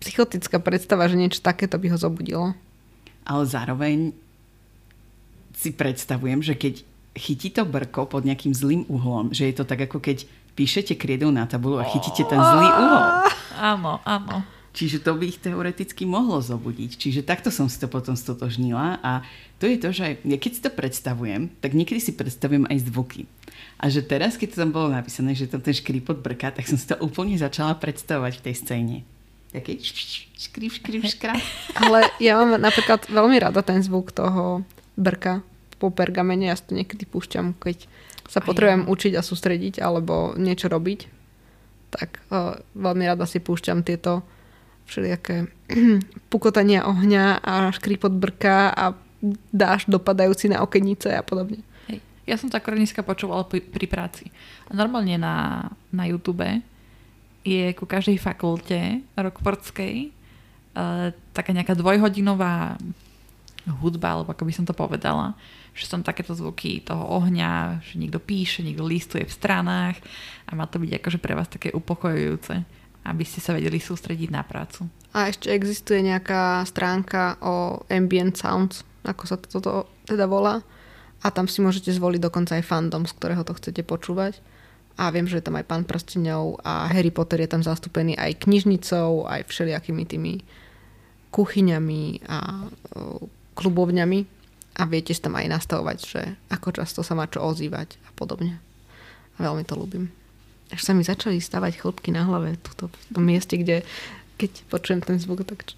[0.00, 2.46] psychotická predstava, že niečo takéto by ho zobudilo.
[3.22, 4.16] Ale zároveň
[5.54, 6.82] si predstavujem, že keď
[7.14, 11.32] chytí to brko pod nejakým zlým uhlom, že je to tak ako keď píšete kriedou
[11.32, 13.02] na tabulu a chytíte ten zlý uhol.
[13.56, 14.44] Áno, áno.
[14.72, 16.96] Čiže to by ich teoreticky mohlo zobudiť.
[16.96, 19.20] Čiže takto som si to potom stotožnila a
[19.60, 23.28] to je to, že ja keď si to predstavujem, tak niekedy si predstavujem aj zvuky.
[23.76, 26.80] A že teraz, keď to tam bolo napísané, že tam ten škripot brká, tak som
[26.80, 28.96] si to úplne začala predstavovať v tej scéne.
[29.52, 29.76] Taký
[30.40, 31.36] škrip, škrip, škrap.
[31.84, 34.64] Ale ja mám napríklad veľmi rada ten zvuk toho
[34.96, 35.44] brka
[35.76, 36.48] po pergamene.
[36.48, 37.84] Ja si to niekedy púšťam, keď
[38.32, 41.22] sa potrebujem učiť a sústrediť alebo niečo robiť
[41.92, 44.24] tak uh, veľmi rada si púšťam tieto
[44.88, 45.52] všelijaké
[46.32, 48.96] pukotania ohňa a škripot brka a
[49.52, 51.60] dáš dopadajúci na okenice a podobne.
[51.92, 52.00] Hej.
[52.24, 54.32] Ja som akorát dneska počúvala pri, pri práci.
[54.66, 56.42] A normálne na, na YouTube
[57.44, 62.80] je ku každej fakulte rokportskej uh, taká nejaká dvojhodinová
[63.78, 65.38] hudba, alebo ako by som to povedala,
[65.72, 69.96] že som takéto zvuky toho ohňa, že niekto píše, niekto listuje v stranách
[70.44, 72.54] a má to byť akože pre vás také upokojujúce,
[73.08, 74.87] aby ste sa vedeli sústrediť na prácu.
[75.16, 80.61] A ešte existuje nejaká stránka o ambient sounds, ako sa toto teda volá.
[81.22, 84.42] A tam si môžete zvoliť dokonca aj fandom, z ktorého to chcete počúvať.
[85.00, 88.44] A viem, že je tam aj pán prstenov a Harry Potter je tam zastúpený aj
[88.44, 90.32] knižnicou, aj všelijakými tými
[91.32, 92.68] kuchyňami a
[93.56, 94.41] klubovňami
[94.76, 98.56] a viete si tam aj nastavovať, že ako často sa má čo ozývať a podobne.
[99.37, 100.08] A veľmi to ľúbim.
[100.72, 103.85] Až sa mi začali stavať chlopky na hlave tuto, v tom mieste, kde
[104.40, 105.68] keď počujem ten zvuk, tak...
[105.68, 105.76] Čo...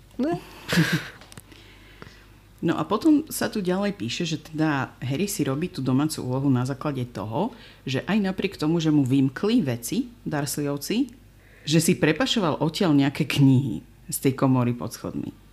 [2.65, 6.49] No a potom sa tu ďalej píše, že teda Harry si robí tú domácu úlohu
[6.49, 7.53] na základe toho,
[7.85, 11.13] že aj napriek tomu, že mu vymkli veci, Darsleyovci,
[11.69, 15.44] že si prepašoval odtiaľ nejaké knihy z tej komory pod schodmi.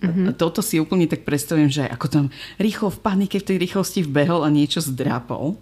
[0.00, 0.26] Mm-hmm.
[0.28, 2.24] A toto si úplne tak predstavujem, že ako tam
[2.56, 5.60] rýchlo v panike v tej rýchlosti vbehol a niečo zdrapol.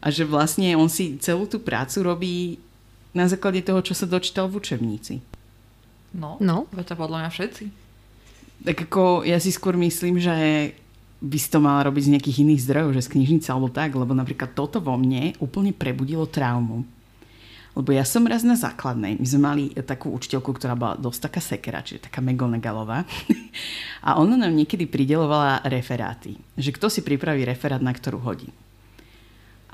[0.00, 2.36] A že vlastne on si celú tú prácu robí
[3.16, 5.20] na základe toho, čo sa dočítal v učebnici.
[6.14, 6.66] No, No.
[6.70, 7.64] to podľa mňa všetci.
[8.64, 10.34] Tak ako ja si skôr myslím, že
[11.24, 14.12] by si to mala robiť z nejakých iných zdrojov, že z knižnice alebo tak, lebo
[14.12, 16.84] napríklad toto vo mne úplne prebudilo traumu.
[17.74, 21.40] Lebo ja som raz na základnej, my sme mali takú učiteľku, ktorá bola dosť taká
[21.42, 23.02] sekera, čiže taká megonegalová.
[24.06, 26.38] A ona nám niekedy pridelovala referáty.
[26.54, 28.54] Že kto si pripraví referát, na ktorú hodí.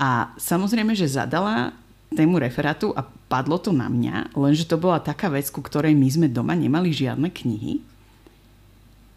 [0.01, 1.77] A samozrejme, že zadala
[2.11, 6.07] tému referátu a padlo to na mňa, lenže to bola taká vec, ku ktorej my
[6.09, 7.79] sme doma nemali žiadne knihy.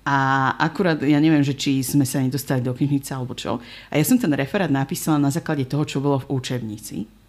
[0.04, 3.56] A akurát, ja neviem, že či sme sa nedostali do knižnice alebo čo.
[3.88, 7.23] A ja som ten referát napísala na základe toho, čo bolo v učebnici.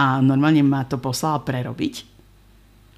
[0.00, 2.08] A normálne ma to poslala prerobiť.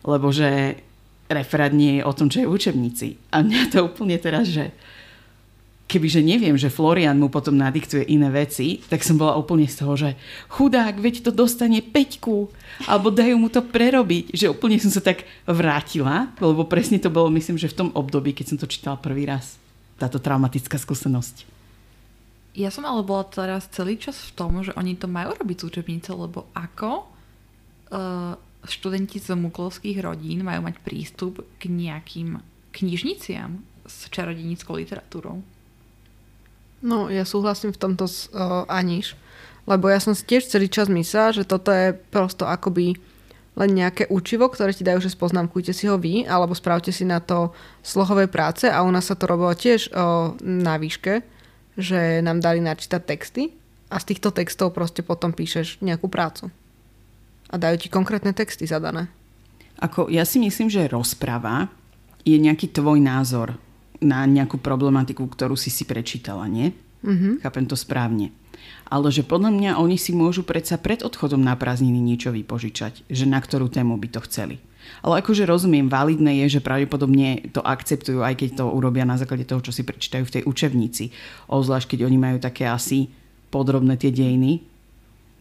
[0.06, 0.78] Lebo že
[1.26, 3.08] referát nie je o tom, čo je v učebnici.
[3.34, 4.70] A mňa to úplne teraz, že
[5.92, 9.92] kebyže neviem, že Florian mu potom nadiktuje iné veci, tak som bola úplne z toho,
[9.92, 10.16] že
[10.48, 12.48] chudák, veď to dostane peťku,
[12.88, 17.28] alebo dajú mu to prerobiť, že úplne som sa tak vrátila, lebo presne to bolo,
[17.36, 19.60] myslím, že v tom období, keď som to čítala prvý raz.
[20.00, 21.44] Táto traumatická skúsenosť.
[22.52, 25.66] Ja som ale bola teraz celý čas v tom, že oni to majú robiť z
[25.72, 27.08] učebnice, lebo ako
[27.88, 28.36] uh,
[28.68, 32.44] študenti z muklovských rodín majú mať prístup k nejakým
[32.76, 35.40] knižniciam s čarodenickou literatúrou.
[36.82, 39.16] No, ja súhlasím v tomto s uh, Aniš.
[39.62, 42.98] Lebo ja som si tiež celý čas myslela, že toto je prosto akoby
[43.52, 47.20] len nejaké učivo, ktoré ti dajú, že spoznámkujte si ho vy, alebo spravte si na
[47.22, 47.52] to
[47.84, 51.22] slohové práce a u nás sa to robilo tiež uh, na výške,
[51.76, 53.52] že nám dali načítať texty
[53.92, 56.48] a z týchto textov proste potom píšeš nejakú prácu.
[57.52, 59.12] A dajú ti konkrétne texty zadané.
[59.80, 61.68] Ako, ja si myslím, že rozpráva
[62.22, 63.58] je nejaký tvoj názor
[63.98, 66.74] na nejakú problematiku, ktorú si si prečítala, nie?
[67.02, 67.42] Mm-hmm.
[67.42, 68.30] Chápem to správne.
[68.86, 73.24] Ale že podľa mňa oni si môžu predsa pred odchodom na prázdniny niečo vypožičať, že
[73.26, 74.62] na ktorú tému by to chceli.
[75.00, 79.48] Ale akože rozumiem, validné je, že pravdepodobne to akceptujú, aj keď to urobia na základe
[79.48, 81.08] toho, čo si prečítajú v tej učebnici.
[81.48, 83.08] Ozvlášť, keď oni majú také asi
[83.48, 84.62] podrobné tie dejiny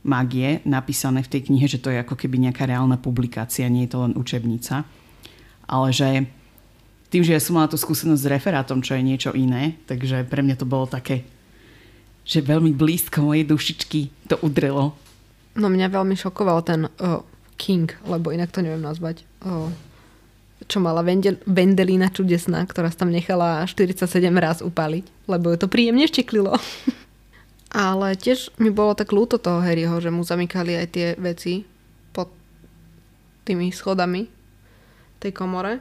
[0.02, 3.94] magie napísané v tej knihe, že to je ako keby nejaká reálna publikácia, nie je
[3.94, 4.82] to len učebnica.
[5.70, 6.26] Ale že
[7.14, 10.42] tým, že ja som mala tú skúsenosť s referátom, čo je niečo iné, takže pre
[10.42, 11.28] mňa to bolo také,
[12.26, 14.98] že veľmi blízko mojej dušičky to udrelo.
[15.54, 17.22] No mňa veľmi šokoval ten uh,
[17.60, 19.28] King, lebo inak to neviem nazvať.
[19.42, 19.70] Uh,
[20.70, 24.06] čo mala Vendel- Vendelina čudesná, ktorá sa tam nechala 47
[24.38, 26.56] raz upaliť, lebo ju to príjemne šteklilo.
[27.72, 31.64] Ale tiež mi bolo tak ľúto toho Harryho, že mu zamykali aj tie veci
[32.12, 32.28] pod
[33.48, 34.28] tými schodami
[35.24, 35.80] tej komore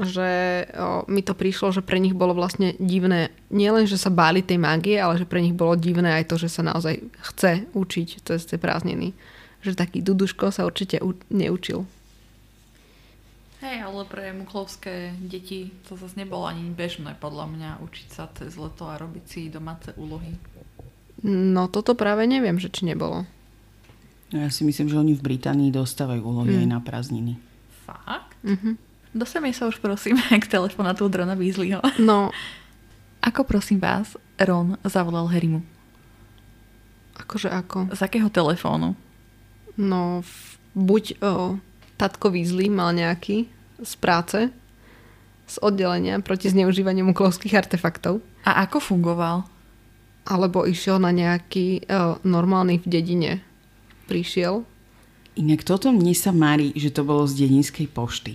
[0.00, 0.28] že
[0.72, 4.56] o, mi to prišlo, že pre nich bolo vlastne divné, nielen, že sa báli tej
[4.56, 6.96] mágie, ale že pre nich bolo divné aj to, že sa naozaj
[7.32, 9.12] chce učiť cez tie prázdniny.
[9.60, 11.84] Že taký Duduško sa určite u- neučil.
[13.62, 18.58] Hej, ale pre muklovské deti to zase nebolo ani bežné podľa mňa učiť sa cez
[18.58, 20.34] leto a robiť si domáce úlohy.
[21.22, 23.22] No toto práve neviem, že či nebolo.
[24.34, 26.60] No ja si myslím, že oni v Británii dostávajú úlohy mm.
[26.66, 27.32] aj na prázdniny.
[27.86, 28.34] Fakt?
[28.42, 28.90] Mhm.
[29.12, 31.78] Dostaneme sa už prosím k telefonátu od Rona Weasleyho.
[32.02, 32.28] No,
[33.22, 35.62] Ako prosím vás Ron zavolal Harrymu?
[37.12, 37.94] akože ako?
[37.94, 38.98] Z akého telefónu?
[39.78, 41.56] No, v- buď o,
[42.02, 43.46] tatko Weasley mal nejaký
[43.78, 44.50] z práce,
[45.46, 48.18] z oddelenia proti zneužívaniu muklovských artefaktov.
[48.42, 49.46] A ako fungoval?
[50.26, 53.32] Alebo išiel na nejaký o, normálny v dedine.
[54.10, 54.66] Prišiel.
[55.38, 58.34] Inak toto mne sa marí, že to bolo z dedinskej pošty.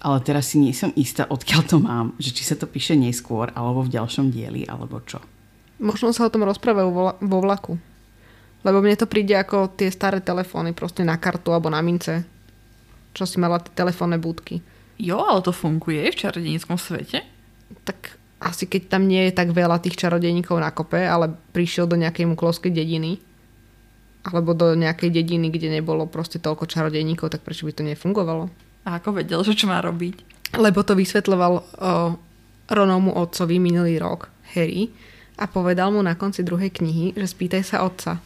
[0.00, 2.16] Ale teraz si nie som istá, odkiaľ to mám.
[2.16, 5.20] Že či sa to píše neskôr, alebo v ďalšom dieli, alebo čo.
[5.80, 6.88] Možno sa o tom rozprávajú
[7.20, 7.76] vo vlaku.
[8.60, 12.24] Lebo mne to príde ako tie staré telefóny, proste na kartu alebo na mince.
[13.16, 14.62] Čo si mala tie telefónne budky.
[15.00, 17.24] Jo, ale to funguje v čarodenickom svete?
[17.88, 22.00] Tak asi keď tam nie je tak veľa tých čarodejníkov na kope, ale prišiel do
[22.00, 23.20] nejakej muklovskej dediny,
[24.24, 28.48] alebo do nejakej dediny, kde nebolo proste toľko čarodejníkov, tak prečo by to nefungovalo?
[28.84, 30.24] A ako vedel, že čo má robiť?
[30.56, 31.62] Lebo to vysvetľoval o,
[32.68, 34.92] Ronovmu otcovi minulý rok, Harry,
[35.40, 38.20] a povedal mu na konci druhej knihy, že spýtaj sa otca.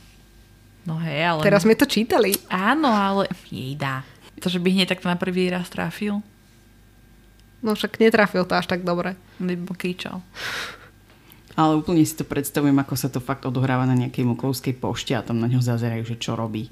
[0.84, 1.40] No hej, ale...
[1.46, 2.34] Teraz sme to čítali.
[2.50, 4.02] Áno, ale jej dá.
[4.40, 6.22] To, že by hneď takto na prvý raz trafil,
[7.64, 9.16] No však netrafil to až tak dobre.
[9.40, 10.20] by bol kričal.
[11.56, 15.24] Ale úplne si to predstavujem, ako sa to fakt odohráva na nejakej moklovskej pošte a
[15.24, 16.68] tam na ňo zazerajú, že čo robí.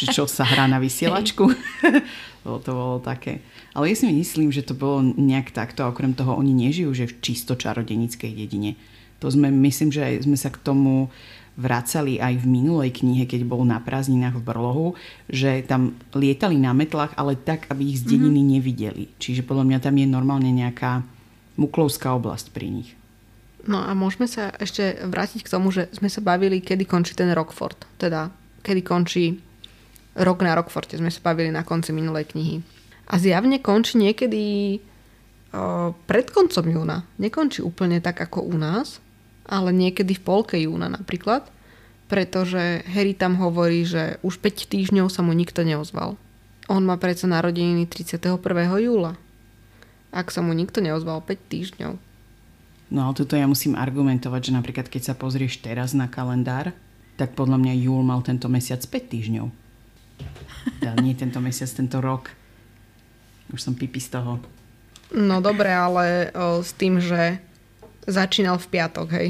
[0.00, 1.44] že čo sa hrá na vysielačku.
[2.42, 3.44] to, to bolo také.
[3.76, 5.84] Ale ja si myslím, že to bolo nejak takto.
[5.84, 8.80] A okrem toho oni nežijú, že v čisto čarodenickej dedine.
[9.20, 11.12] To sme, myslím, že sme sa k tomu
[11.60, 14.88] vracali aj v minulej knihe, keď bol na prázdninách v Brlohu,
[15.28, 18.54] že tam lietali na metlách, ale tak, aby ich z dediny mm-hmm.
[18.56, 19.04] nevideli.
[19.20, 21.04] Čiže podľa mňa tam je normálne nejaká
[21.60, 22.90] muklovská oblasť pri nich.
[23.68, 27.28] No a môžeme sa ešte vrátiť k tomu, že sme sa bavili, kedy končí ten
[27.36, 27.76] Rockford.
[28.00, 28.32] Teda,
[28.64, 29.36] kedy končí
[30.16, 30.96] rok na Rockforte.
[30.96, 32.56] Sme sa bavili na konci minulej knihy.
[33.10, 34.78] A zjavne končí niekedy
[35.52, 37.04] o, pred koncom júna.
[37.20, 39.02] Nekončí úplne tak ako u nás,
[39.50, 41.50] ale niekedy v polke júna napríklad,
[42.06, 46.14] pretože Harry tam hovorí, že už 5 týždňov sa mu nikto neozval.
[46.70, 48.38] On má predsa narodeniny 31.
[48.78, 49.18] júla.
[50.14, 51.92] Ak sa mu nikto neozval 5 týždňov.
[52.90, 56.70] No ale tuto ja musím argumentovať, že napríklad keď sa pozrieš teraz na kalendár,
[57.18, 59.46] tak podľa mňa júl mal tento mesiac 5 týždňov.
[60.82, 62.34] Ja, nie tento mesiac, tento rok.
[63.50, 64.38] Už som pipi z toho.
[65.10, 67.42] No dobre, ale o, s tým, že
[68.06, 69.28] začínal v piatok, hej?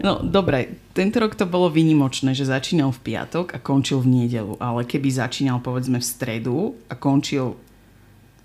[0.00, 4.56] No dobre, tento rok to bolo vynimočné, že začínal v piatok a končil v nedelu,
[4.56, 7.60] ale keby začínal povedzme v stredu a končil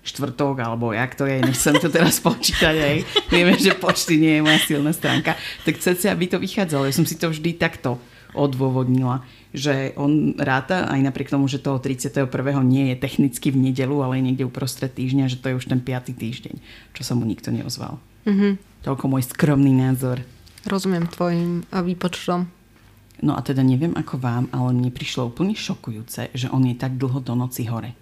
[0.00, 2.96] štvrtok, alebo jak to je, nechcem to teraz počítať, aj.
[3.28, 5.36] Vieme, že počty nie je moja silná stránka.
[5.64, 6.88] Tak chcete, aby to vychádzalo.
[6.88, 8.00] Ja som si to vždy takto
[8.32, 12.30] odôvodnila, že on ráta aj napriek tomu, že toho 31.
[12.62, 15.82] nie je technicky v nedelu, ale je niekde uprostred týždňa, že to je už ten
[15.82, 16.14] 5.
[16.14, 16.54] týždeň,
[16.94, 17.98] čo sa mu nikto neozval.
[18.24, 18.69] Mm-hmm.
[18.80, 20.24] Toľko môj skromný názor.
[20.64, 22.48] Rozumiem tvojim výpočtom.
[23.20, 26.96] No a teda neviem ako vám, ale mne prišlo úplne šokujúce, že on je tak
[26.96, 27.92] dlho do noci hore.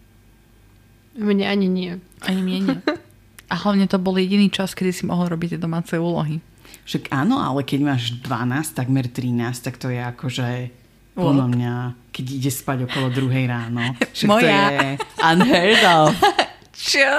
[1.18, 1.98] Mne ani nie.
[2.22, 2.78] Ani mne nie.
[3.52, 6.36] A hlavne to bol jediný čas, kedy si mohol robiť tie domáce úlohy.
[6.84, 10.68] Však áno, ale keď máš 12, takmer 13, tak to je akože
[11.16, 11.72] podľa mňa,
[12.12, 13.96] keď ide spať okolo druhej ráno.
[14.14, 14.44] Však Moja.
[14.44, 14.88] to je
[15.24, 16.12] unheard of.
[16.92, 17.12] Čo?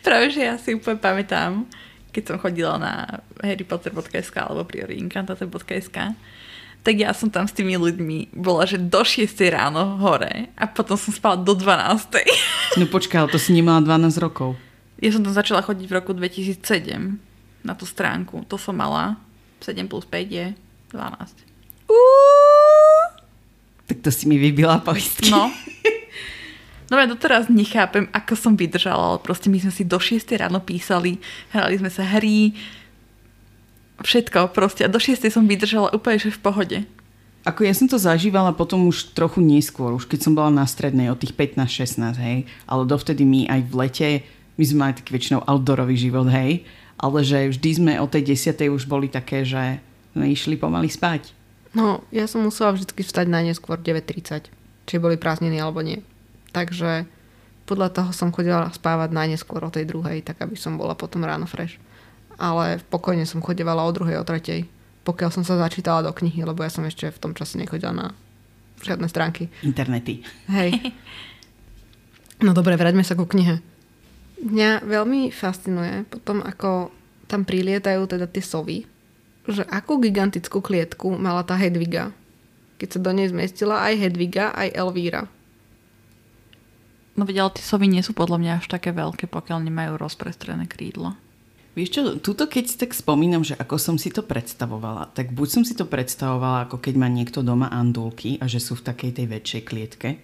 [0.00, 1.66] Práve, že ja si úplne pamätám,
[2.12, 5.98] keď som chodila na harrypotter.sk alebo priorincantate.sk,
[6.82, 10.98] tak ja som tam s tými ľuďmi bola, že do 6 ráno hore a potom
[10.98, 12.20] som spala do 12.
[12.80, 14.56] No počkaj, ale to si nemala 12 rokov.
[14.96, 17.20] Ja som tam začala chodiť v roku 2007
[17.60, 18.48] na tú stránku.
[18.48, 19.20] To som mala.
[19.60, 20.46] 7 plus 5 je
[20.96, 21.92] 12.
[21.92, 22.00] Uú,
[23.84, 25.28] Tak to si mi vybila poistky.
[25.28, 25.52] No.
[26.92, 30.60] No ja doteraz nechápem, ako som vydržala, ale proste my sme si do 6 ráno
[30.60, 31.16] písali,
[31.48, 32.52] hrali sme sa hry,
[34.04, 34.84] všetko proste.
[34.84, 36.78] A do 6 som vydržala úplne, že v pohode.
[37.48, 41.08] Ako ja som to zažívala potom už trochu neskôr, už keď som bola na strednej
[41.08, 42.44] od tých 15-16, hej.
[42.68, 44.10] Ale dovtedy my aj v lete,
[44.60, 46.68] my sme mali taký väčšinou outdoorový život, hej.
[47.00, 48.68] Ale že vždy sme o tej 10.
[48.68, 49.80] už boli také, že
[50.12, 51.32] sme išli pomaly spať.
[51.72, 54.52] No, ja som musela vždy vstať na neskôr 9.30.
[54.84, 56.04] Či boli prázdniny alebo nie.
[56.52, 57.08] Takže
[57.64, 61.48] podľa toho som chodila spávať najneskôr o tej druhej, tak aby som bola potom ráno
[61.48, 61.80] fresh.
[62.36, 64.68] Ale pokojne som chodevala o druhej, o tretej,
[65.02, 68.06] pokiaľ som sa začítala do knihy, lebo ja som ešte v tom čase nechodila na
[68.82, 69.48] žiadne stránky.
[69.64, 70.22] Internety.
[70.50, 70.70] Hej.
[72.42, 73.62] No dobre, vráťme sa ku knihe.
[74.42, 76.90] Mňa veľmi fascinuje potom, ako
[77.30, 78.82] tam prilietajú teda tie sovy,
[79.46, 82.10] že akú gigantickú klietku mala tá Hedviga,
[82.82, 85.30] keď sa do nej zmestila aj Hedviga, aj Elvíra.
[87.12, 90.64] No veď, ale tie sovy nie sú podľa mňa až také veľké, pokiaľ nemajú rozprestrené
[90.64, 91.12] krídlo.
[91.72, 95.48] Vieš čo, tuto keď si tak spomínam, že ako som si to predstavovala, tak buď
[95.48, 99.10] som si to predstavovala, ako keď má niekto doma andulky a že sú v takej
[99.16, 100.20] tej väčšej klietke,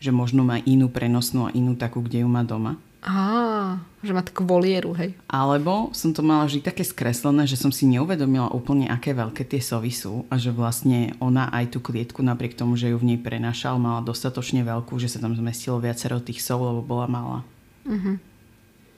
[0.00, 2.80] že možno má inú prenosnú a inú takú, kde ju má doma.
[3.00, 5.16] Á, že má takú volieru, hej.
[5.24, 9.60] Alebo som to mala vždy také skreslené, že som si neuvedomila úplne, aké veľké tie
[9.64, 13.18] sovy sú a že vlastne ona aj tú klietku, napriek tomu, že ju v nej
[13.20, 17.40] prenašal, mala dostatočne veľkú, že sa tam zmestilo viacero tých sov, lebo bola malá.
[17.88, 18.12] Mhm.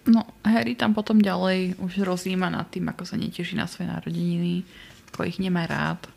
[0.03, 4.67] No, Harry tam potom ďalej už rozíma nad tým, ako sa neteší na svoje narodeniny,
[5.15, 6.11] ako ich nemá rád.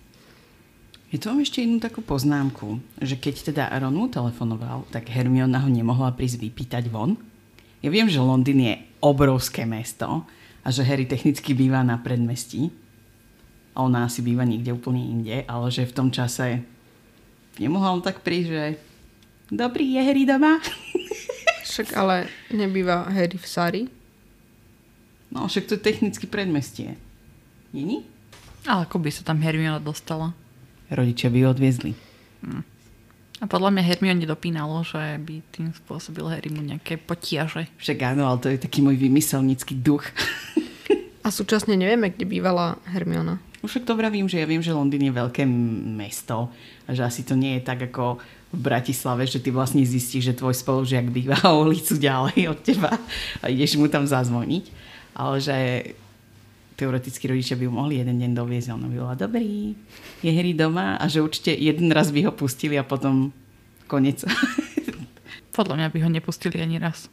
[1.14, 5.62] Je tu mám ešte jednu takú poznámku, že keď teda Ron mu telefonoval, tak Hermiona
[5.62, 7.14] ho nemohla prísť vypýtať von.
[7.86, 10.26] Ja viem, že Londýn je obrovské mesto
[10.66, 12.74] a že Harry technicky býva na predmestí
[13.78, 16.66] a ona asi býva niekde úplne inde, ale že v tom čase
[17.62, 18.64] nemohla on tak prísť, že
[19.54, 20.58] dobrý je Harry doma.
[21.70, 23.84] Však ale nebýva Harry v Sari.
[25.30, 26.96] No však to je technicky predmestie.
[27.76, 28.08] Není?
[28.66, 30.32] Ale ako by sa tam Hermiona dostala?
[30.88, 31.92] Rodičia by ju odviezli.
[33.44, 37.68] A podľa mňa Hermione dopínalo, že by tým spôsobil Harrymu nejaké potiaže.
[37.76, 40.08] Však áno, ale to je taký môj vymyselnícky duch.
[41.26, 43.42] A súčasne nevieme, kde bývala Hermiona.
[43.66, 45.42] Už však to vravím, že ja viem, že Londýn je veľké
[45.98, 46.54] mesto
[46.86, 50.32] a že asi to nie je tak ako v v Bratislave, že ty vlastne zistíš,
[50.32, 52.96] že tvoj spolužiak býva o ulicu ďalej od teba
[53.44, 54.72] a ideš mu tam zazvoniť.
[55.16, 55.56] Ale že
[56.76, 59.74] teoreticky rodičia by ho mohli jeden deň doviezť a ono by bola dobrý,
[60.20, 63.32] je hry doma a že určite jeden raz by ho pustili a potom
[63.88, 64.28] konec.
[65.58, 67.08] Podľa mňa by ho nepustili ani raz.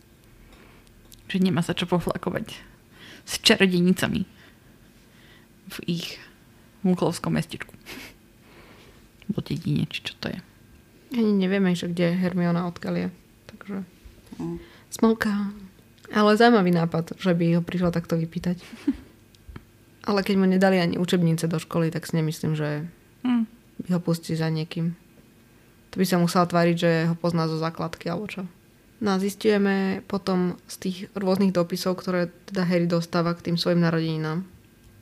[1.31, 2.59] Že nemá sa čo poflakovať
[3.23, 4.27] s čarodenicami
[5.71, 6.19] v ich
[6.83, 7.71] Muklovskom mestečku.
[9.31, 10.39] Bo dedine, či čo to je.
[11.15, 13.09] Ani nevieme, že kde je Hermiona odkiaľ je.
[13.55, 13.77] Takže...
[14.91, 15.55] Smolka.
[16.11, 18.59] Ale zaujímavý nápad, že by ho prišla takto vypýtať.
[20.03, 22.87] Ale keď mu nedali ani učebnice do školy, tak si nemyslím, že
[23.23, 23.47] Hm.
[23.87, 24.99] by ho pustili za niekým.
[25.93, 28.43] To by sa musel tváriť, že ho pozná zo základky alebo čo.
[29.03, 33.83] No a zistujeme potom z tých rôznych dopisov, ktoré teda Harry dostáva k tým svojim
[33.83, 34.47] narodeninám,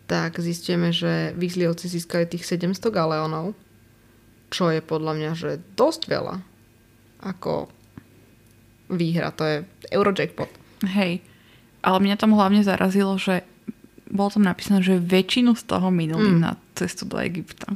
[0.08, 3.52] tak zistujeme, že Weasleyovci získali tých 700 galeónov,
[4.50, 6.42] čo je podľa mňa, že dosť veľa.
[7.22, 7.68] Ako
[8.90, 9.56] výhra, to je
[9.92, 10.50] Eurojackpot.
[10.90, 11.20] Hej.
[11.84, 13.44] Ale mňa tam hlavne zarazilo, že
[14.10, 16.40] bolo tam napísané, že väčšinu z toho minuli Mm.
[16.42, 17.70] na cestu do Egypta.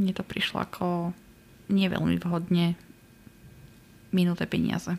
[0.00, 1.12] Mne to prišlo ako
[1.68, 2.74] nie veľmi vhodne
[4.10, 4.96] minuté peniaze.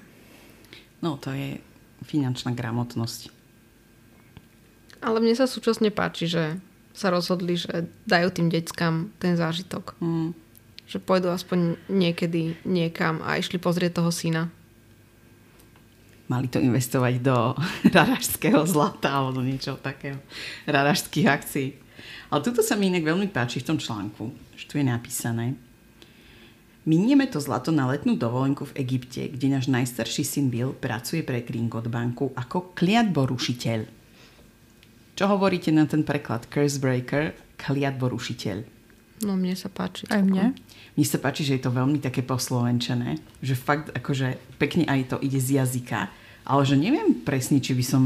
[1.02, 1.58] No to je
[2.06, 3.34] finančná gramotnosť.
[5.02, 6.62] Ale mne sa súčasne páči, že
[6.94, 9.98] sa rozhodli, že dajú tým deckám ten zážitok.
[9.98, 10.38] Mm.
[10.86, 14.52] Že pôjdu aspoň niekedy niekam a išli pozrieť toho syna.
[16.32, 17.36] Mali to investovať do
[17.98, 20.16] rarašského zlata alebo do niečo takého.
[20.64, 21.76] Rarašských akcií.
[22.32, 25.60] Ale tuto sa mi inak veľmi páči v tom článku, že tu je napísané.
[26.88, 31.44] Minieme to zlato na letnú dovolenku v Egypte, kde náš najstarší syn Bill pracuje pre
[31.44, 33.80] Gringot banku ako kliatborušiteľ.
[35.14, 36.48] Čo hovoríte na ten preklad?
[36.50, 38.82] Cursebreaker, kliatborušiteľ.
[39.22, 40.10] No mne sa páči.
[40.10, 40.58] Aj mne.
[40.98, 45.18] Mne sa páči, že je to veľmi také poslovenčené, že fakt akože pekne aj to
[45.22, 46.10] ide z jazyka,
[46.46, 48.04] ale že neviem presne, či by som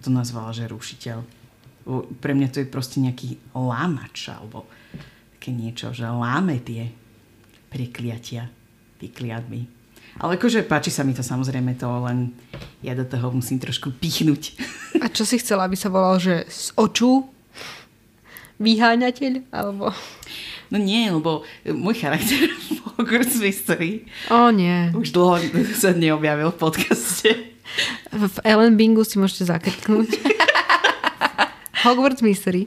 [0.00, 1.18] to nazvala, že rušiteľ.
[2.20, 4.68] Pre mňa to je proste nejaký lámač, alebo
[5.36, 6.92] také niečo, že láme tie
[7.72, 8.50] prekliatia,
[9.00, 9.08] tie.
[10.20, 12.34] Ale akože páči sa mi to samozrejme to, len
[12.82, 14.58] ja do toho musím trošku pichnúť.
[15.00, 17.30] A čo si chcela, aby sa volal, že z očú?
[18.60, 19.54] Vyháňateľ?
[19.54, 19.94] Alebo...
[20.70, 22.46] No nie, lebo môj charakter
[22.94, 24.94] Hogwarts Mystery O nie.
[24.94, 25.42] už dlho
[25.74, 27.30] sa neobjavil v podcaste.
[28.10, 30.10] V Ellen Bingu si môžete zakriknúť.
[31.82, 32.66] Hogwarts Mystery.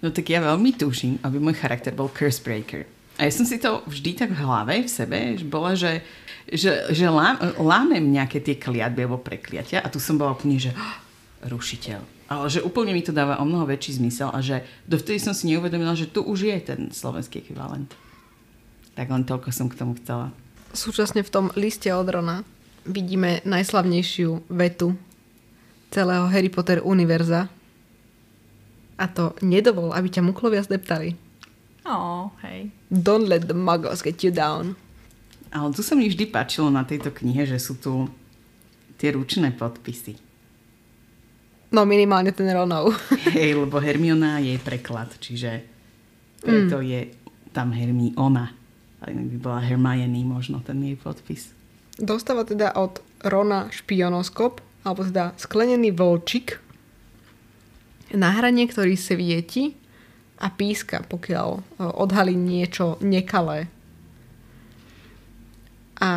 [0.00, 2.86] No tak ja veľmi túžim, aby môj charakter bol Cursebreaker.
[3.20, 6.00] A ja som si to vždy tak v hlave, v sebe, že bola, že,
[6.48, 10.72] že, že lá, lámem nejaké tie kliatby alebo prekliatia a tu som bola úplne, že
[10.74, 10.96] "Ah,
[11.52, 12.00] rušiteľ.
[12.32, 15.52] Ale že úplne mi to dáva o mnoho väčší zmysel a že dovtedy som si
[15.52, 17.92] neuvedomila, že tu už je ten slovenský ekvivalent.
[18.96, 20.32] Tak len toľko som k tomu chcela.
[20.72, 22.40] Súčasne v tom liste od Rona
[22.88, 24.96] vidíme najslavnejšiu vetu
[25.92, 27.52] celého Harry Potter univerza.
[28.96, 31.20] A to nedovol, aby ťa muklovia zdeptali.
[31.84, 32.72] Ó, hej.
[32.88, 34.72] Don't let the muggles get you down.
[35.52, 38.08] Ale tu sa mi vždy páčilo na tejto knihe, že sú tu
[38.96, 40.31] tie ručné podpisy.
[41.72, 42.92] No minimálne ten Ronov.
[43.36, 45.64] Hej, lebo Hermiona je preklad, čiže
[46.44, 46.84] preto mm.
[46.84, 47.00] je
[47.56, 48.52] tam Hermiona.
[49.00, 51.56] Ale inak by bola Hermione možno ten jej podpis.
[51.96, 56.60] Dostáva teda od Rona špionoskop, alebo teda sklenený volčik,
[58.12, 59.72] nahranie, ktorý svieti
[60.42, 61.60] a píska, pokiaľ e,
[61.96, 63.72] odhalí niečo nekalé.
[66.02, 66.10] A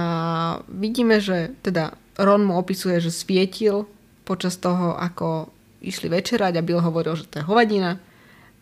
[0.67, 3.85] vidíme, že teda Ron mu opisuje, že svietil
[4.25, 5.53] počas toho, ako
[5.85, 8.01] išli večerať a Bill hovoril, že to je hovadina,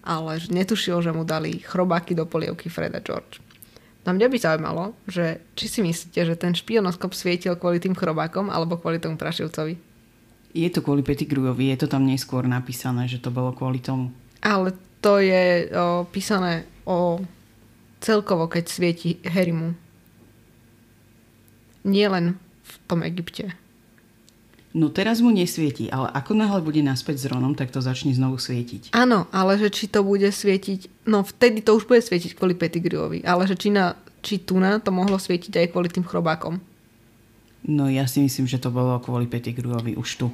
[0.04, 3.40] ale že netušil, že mu dali chrobáky do polievky Freda George.
[4.04, 8.52] No mňa by zaujímalo, že či si myslíte, že ten špionoskop svietil kvôli tým chrobákom
[8.52, 9.80] alebo kvôli tomu prašivcovi.
[10.54, 14.12] Je to kvôli Pettigrewovi, je to tam neskôr napísané, že to bolo kvôli tomu.
[14.44, 17.24] Ale to je o, písané o
[18.04, 19.72] celkovo, keď svieti Harrymu.
[21.88, 23.63] Nie len v tom Egypte.
[24.74, 28.42] No teraz mu nesvieti, ale ako náhle bude naspäť s Ronom, tak to začne znovu
[28.42, 28.90] svietiť.
[28.98, 33.22] Áno, ale že či to bude svietiť, no vtedy to už bude svietiť kvôli Pettigrewovi,
[33.22, 33.94] ale že či, na,
[34.26, 36.58] či tu na to mohlo svietiť aj kvôli tým chrobákom.
[37.70, 40.28] No ja si myslím, že to bolo kvôli Pettigrewovi už tu.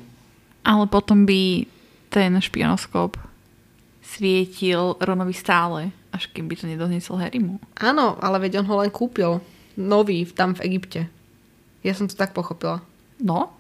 [0.63, 1.67] Ale potom by
[2.07, 3.19] ten špionoskop
[3.99, 7.59] svietil Ronovi stále, až kým by to nedozniesol Harrymu.
[7.75, 9.43] Áno, ale veď on ho len kúpil.
[9.75, 11.11] Nový, tam v Egypte.
[11.83, 12.79] Ja som to tak pochopila.
[13.19, 13.58] No,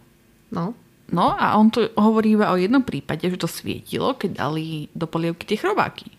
[0.49, 0.73] No.
[1.13, 5.05] no a on tu hovorí iba o jednom prípade, že to svietilo, keď dali do
[5.05, 6.09] polievky tie chrobáky.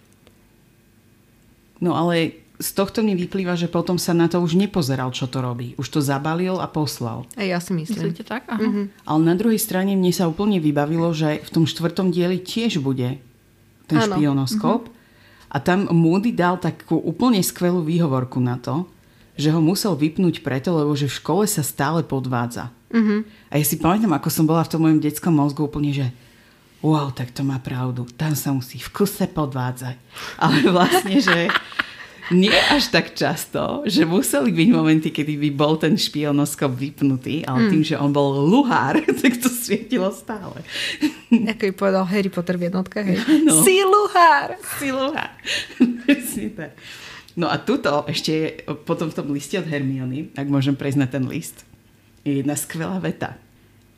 [1.81, 5.41] No ale z tohto mi vyplýva, že potom sa na to už nepozeral, čo to
[5.41, 5.73] robí.
[5.81, 7.25] Už to zabalil a poslal.
[7.33, 8.13] A ja si myslím.
[8.13, 8.45] Myslíte tak?
[8.53, 8.61] Aha.
[8.61, 9.09] Mm-hmm.
[9.09, 13.17] Ale na druhej strane mne sa úplne vybavilo, že v tom štvrtom dieli tiež bude
[13.89, 14.13] ten Áno.
[14.13, 14.93] špionoskop.
[15.51, 18.87] A tam Moody dal takú úplne skvelú výhovorku na to,
[19.41, 22.71] že ho musel vypnúť preto, lebo že v škole sa stále podvádza.
[23.51, 26.11] A ja si pamätám, ako som bola v tom mojom detskom mozgu úplne, že
[26.83, 28.09] wow, tak to má pravdu.
[28.17, 29.97] Tam sa musí v kuse podvádzať.
[30.41, 31.53] Ale vlastne, že
[32.31, 37.75] nie až tak často, že museli byť momenty, kedy by bol ten špionoskop vypnutý, ale
[37.75, 40.63] tým, že on bol luhár, tak to svietilo stále.
[41.31, 43.07] Ako by povedal Harry Potter v jednotkách.
[43.07, 43.19] Hej.
[43.47, 43.67] No.
[43.67, 44.55] Si luhár!
[44.79, 45.35] Si luhár.
[46.07, 46.73] Presne tak.
[47.35, 48.47] No a tuto ešte je
[48.87, 51.67] potom v tom liste od Hermiony, ak môžem prejsť na ten list,
[52.25, 53.37] je jedna skvelá veta.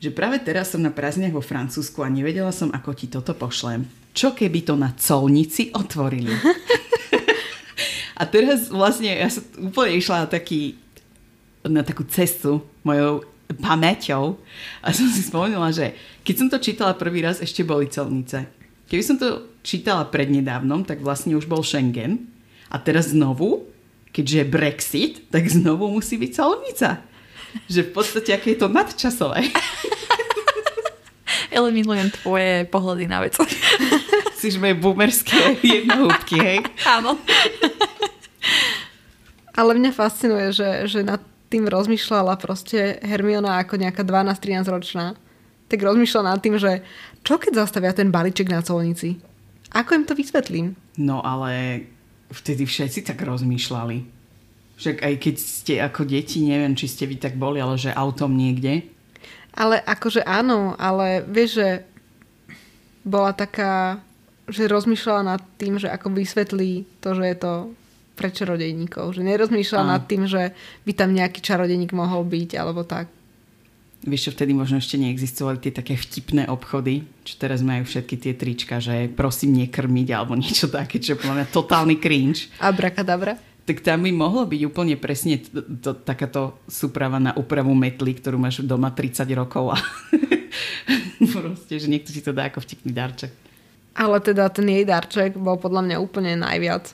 [0.02, 3.86] Že práve teraz som na prázdniach vo Francúzsku a nevedela som, ako ti toto pošlem.
[4.12, 6.34] Čo keby to na colnici otvorili?
[8.20, 10.74] a teraz vlastne ja som úplne išla na, taký,
[11.62, 14.40] na takú cestu mojou pamäťou
[14.80, 15.92] a som si spomenula, že
[16.26, 18.48] keď som to čítala prvý raz, ešte boli colnice.
[18.88, 22.28] Keby som to čítala prednedávnom, tak vlastne už bol Schengen.
[22.68, 23.68] A teraz znovu,
[24.12, 26.88] keďže je Brexit, tak znovu musí byť colnica.
[27.72, 29.46] Že v podstate, aké je to nadčasové.
[31.52, 33.36] Eliminujem tvoje pohľady na vec.
[34.42, 36.58] Si moje boomerské jednohúbky, hej?
[36.82, 37.14] Áno.
[39.54, 45.14] Ale mňa fascinuje, že, že nad tým rozmýšľala proste Hermiona ako nejaká 12-13 ročná.
[45.70, 46.82] Tak rozmýšľala nad tým, že
[47.22, 49.22] čo keď zastavia ten balíček na colnici?
[49.70, 50.74] Ako im to vysvetlím?
[50.98, 51.86] No ale
[52.34, 54.21] vtedy všetci tak rozmýšľali.
[54.82, 58.34] Však aj keď ste ako deti, neviem, či ste vy tak boli, ale že autom
[58.34, 58.82] niekde.
[59.54, 61.68] Ale akože áno, ale vieš, že
[63.06, 64.02] bola taká,
[64.50, 67.52] že rozmýšľala nad tým, že ako vysvetlí to, že je to
[68.18, 69.16] pre čarodejníkov.
[69.16, 69.94] Že nerozmýšľala Áno.
[69.98, 70.52] nad tým, že
[70.84, 73.08] by tam nejaký čarodejník mohol byť, alebo tak.
[74.02, 78.34] Vieš čo, vtedy možno ešte neexistovali tie také vtipné obchody, čo teraz majú všetky tie
[78.34, 82.50] trička, že prosím nekrmiť alebo niečo také, čo podľa mňa totálny cringe.
[82.58, 83.38] Abrakadabra.
[83.62, 88.34] Tak tam by mohlo byť úplne presne to, to, takáto súprava na úpravu metly, ktorú
[88.34, 89.78] máš doma 30 rokov a
[91.34, 93.30] proste, že niekto si to dá ako vtipný darček.
[93.92, 96.90] Ale teda ten jej darček bol podľa mňa úplne najviac.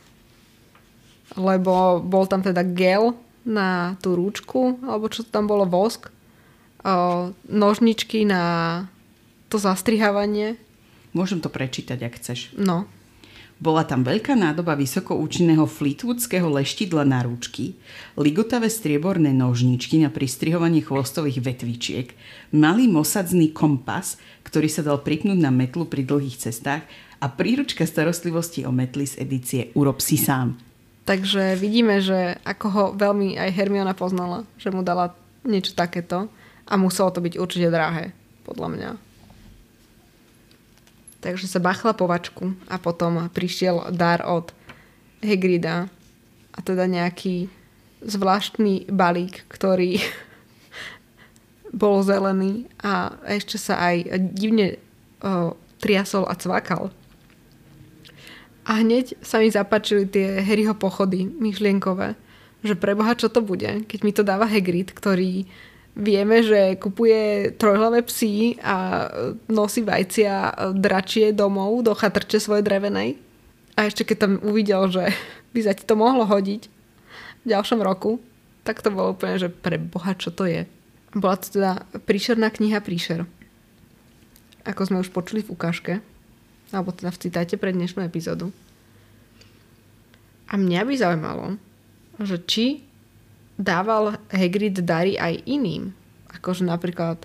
[1.38, 3.14] Lebo bol tam teda gel
[3.48, 6.12] na tú rúčku, alebo čo to tam bolo, vosk,
[6.84, 8.84] o, nožničky na
[9.48, 10.60] to zastrihávanie.
[11.16, 12.52] Môžem to prečítať, ak chceš.
[12.58, 12.84] No,
[13.58, 17.74] Bola tam veľká nádoba vysokoučinného fleetwoodského leštidla na rúčky,
[18.14, 22.14] ligotavé strieborné nožničky na pristrihovanie chvostových vetvičiek,
[22.54, 24.14] malý mosadzný kompas,
[24.46, 26.86] ktorý sa dal pripnúť na metlu pri dlhých cestách
[27.18, 30.54] a príručka starostlivosti o metly z edície Urob si sám.
[31.02, 36.30] takže vidíme, že ako ho veľmi aj Hermiona poznala, že mu dala niečo takéto
[36.62, 38.14] a muselo to byť určite drahé,
[38.46, 39.07] podľa mňa.
[41.18, 44.54] Takže sa bachla povačku a potom prišiel dar od
[45.18, 45.90] Hagrida
[46.54, 47.50] a teda nejaký
[48.02, 49.98] zvláštny balík, ktorý
[51.82, 54.78] bol zelený a ešte sa aj divne
[55.22, 56.94] o, triasol a cvakal.
[58.68, 62.14] A hneď sa mi zapáčili tie Harryho pochody myšlienkové,
[62.60, 65.48] že preboha čo to bude, keď mi to dáva Hagrid, ktorý
[65.98, 69.10] vieme, že kupuje trojhlavé psy a
[69.50, 73.18] nosí vajcia dračie domov do chatrče svojej drevenej.
[73.74, 75.10] A ešte keď tam uvidel, že
[75.52, 76.70] by sa ti to mohlo hodiť
[77.42, 78.22] v ďalšom roku,
[78.62, 80.70] tak to bolo úplne, že pre boha, čo to je.
[81.16, 83.24] Bola to teda príšerná kniha Príšer.
[84.68, 86.04] Ako sme už počuli v ukážke,
[86.68, 88.52] alebo teda v citáte pre dnešnú epizódu.
[90.52, 91.46] A mňa by zaujímalo,
[92.20, 92.87] že či
[93.58, 95.90] dával Hagrid dary aj iným,
[96.38, 97.18] akože napríklad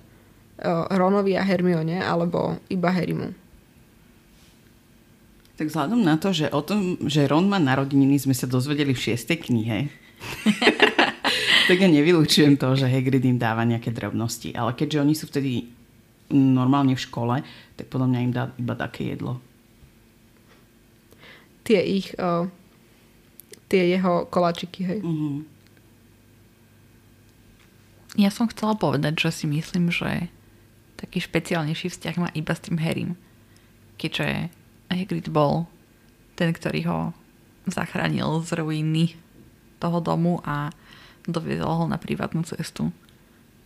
[0.65, 3.37] uh, Ronovi a Hermione, alebo iba Harrymu.
[5.53, 9.03] Tak vzhľadom na to, že o tom, že Ron má narodeniny, sme sa dozvedeli v
[9.05, 9.85] šiestej knihe.
[11.69, 14.49] tak ja nevylučujem to, že Hagrid im dáva nejaké drobnosti.
[14.57, 15.69] Ale keďže oni sú vtedy
[16.33, 17.45] normálne v škole,
[17.77, 19.37] tak podľa mňa im dá iba také jedlo.
[21.61, 22.49] Tie ich, uh,
[23.69, 24.99] tie jeho koláčiky, hej.
[25.05, 25.45] Uh-huh.
[28.13, 30.29] Ja som chcela povedať, že si myslím, že
[31.01, 33.17] taký špeciálnejší vzťah má iba s tým Harrym.
[33.97, 34.53] Keďže
[34.93, 35.65] Hagrid bol
[36.37, 36.99] ten, ktorý ho
[37.65, 39.17] zachránil z ruiny
[39.81, 40.69] toho domu a
[41.25, 42.93] doviezol ho na privátnu cestu.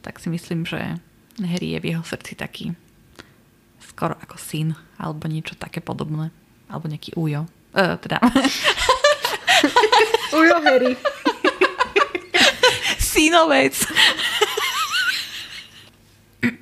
[0.01, 0.95] Tak si myslím, že
[1.43, 2.71] Harry je v jeho srdci taký
[3.83, 6.31] skoro ako syn, alebo niečo také podobné.
[6.71, 7.49] Alebo nejaký ujo.
[7.75, 8.19] E, teda.
[10.37, 10.93] Ujo, Harry.
[13.17, 13.75] Synovec.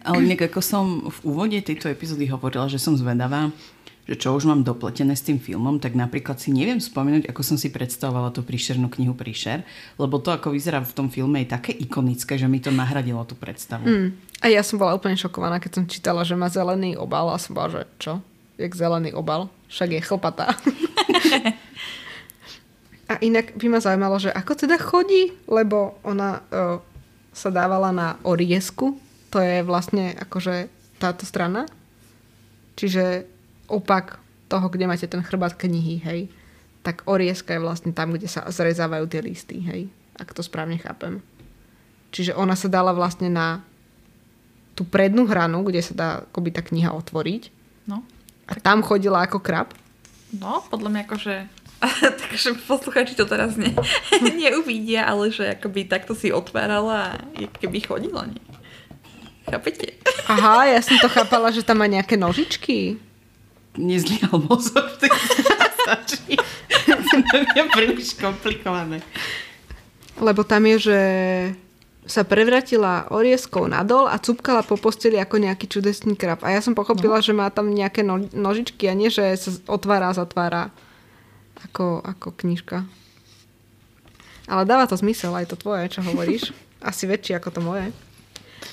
[0.07, 3.51] Ale inak ako som v úvode tejto epizódy hovorila, že som zvedavá,
[4.07, 7.57] že čo už mám dopletené s tým filmom, tak napríklad si neviem spomenúť, ako som
[7.59, 9.67] si predstavovala tú príšernú knihu Príšer,
[9.99, 13.35] lebo to, ako vyzerá v tom filme, je také ikonické, že mi to nahradilo tú
[13.35, 13.83] predstavu.
[13.83, 14.09] Mm.
[14.39, 17.57] A ja som bola úplne šokovaná, keď som čítala, že má zelený obal a som
[17.57, 18.13] bola, že čo?
[18.55, 19.51] Jak zelený obal?
[19.67, 20.55] Však je chlpatá.
[23.05, 26.81] a inak by ma zaujímalo, že ako teda chodí, lebo ona uh,
[27.29, 28.97] sa dávala na oriesku,
[29.29, 31.69] to je vlastne akože táto strana.
[32.79, 33.27] Čiže
[33.69, 34.17] opak
[34.49, 36.31] toho, kde máte ten chrbát knihy, hej,
[36.81, 41.21] tak orieska je vlastne tam, kde sa zrezávajú tie listy, hej, ak to správne chápem.
[42.15, 43.59] Čiže ona sa dala vlastne na
[44.75, 47.43] tú prednú hranu, kde sa dá akoby tá kniha otvoriť.
[47.87, 48.03] No.
[48.47, 49.71] A tam chodila ako krab.
[50.35, 51.35] No, podľa mňa akože...
[52.21, 53.71] Takže posluchači to teraz ne,
[54.41, 57.19] neuvidia, ale že akoby takto si otvárala,
[57.59, 58.41] keby chodila, nie?
[59.45, 59.99] Chápete?
[60.31, 62.97] Aha, ja som to chápala, že tam má nejaké nožičky
[63.75, 65.11] nezlial mozog v tej
[65.83, 66.33] stačí.
[67.11, 69.03] to je príliš komplikované.
[70.15, 70.99] Lebo tam je, že
[72.05, 76.39] sa prevratila orieskou nadol a cupkala po posteli ako nejaký čudesný krab.
[76.45, 77.25] A ja som pochopila, no.
[77.25, 80.71] že má tam nejaké no, nožičky a nie, že sa otvára a zatvára
[81.65, 82.85] ako, ako knižka.
[84.45, 86.53] Ale dáva to zmysel, aj to tvoje, čo hovoríš.
[86.89, 87.89] Asi väčší ako to moje.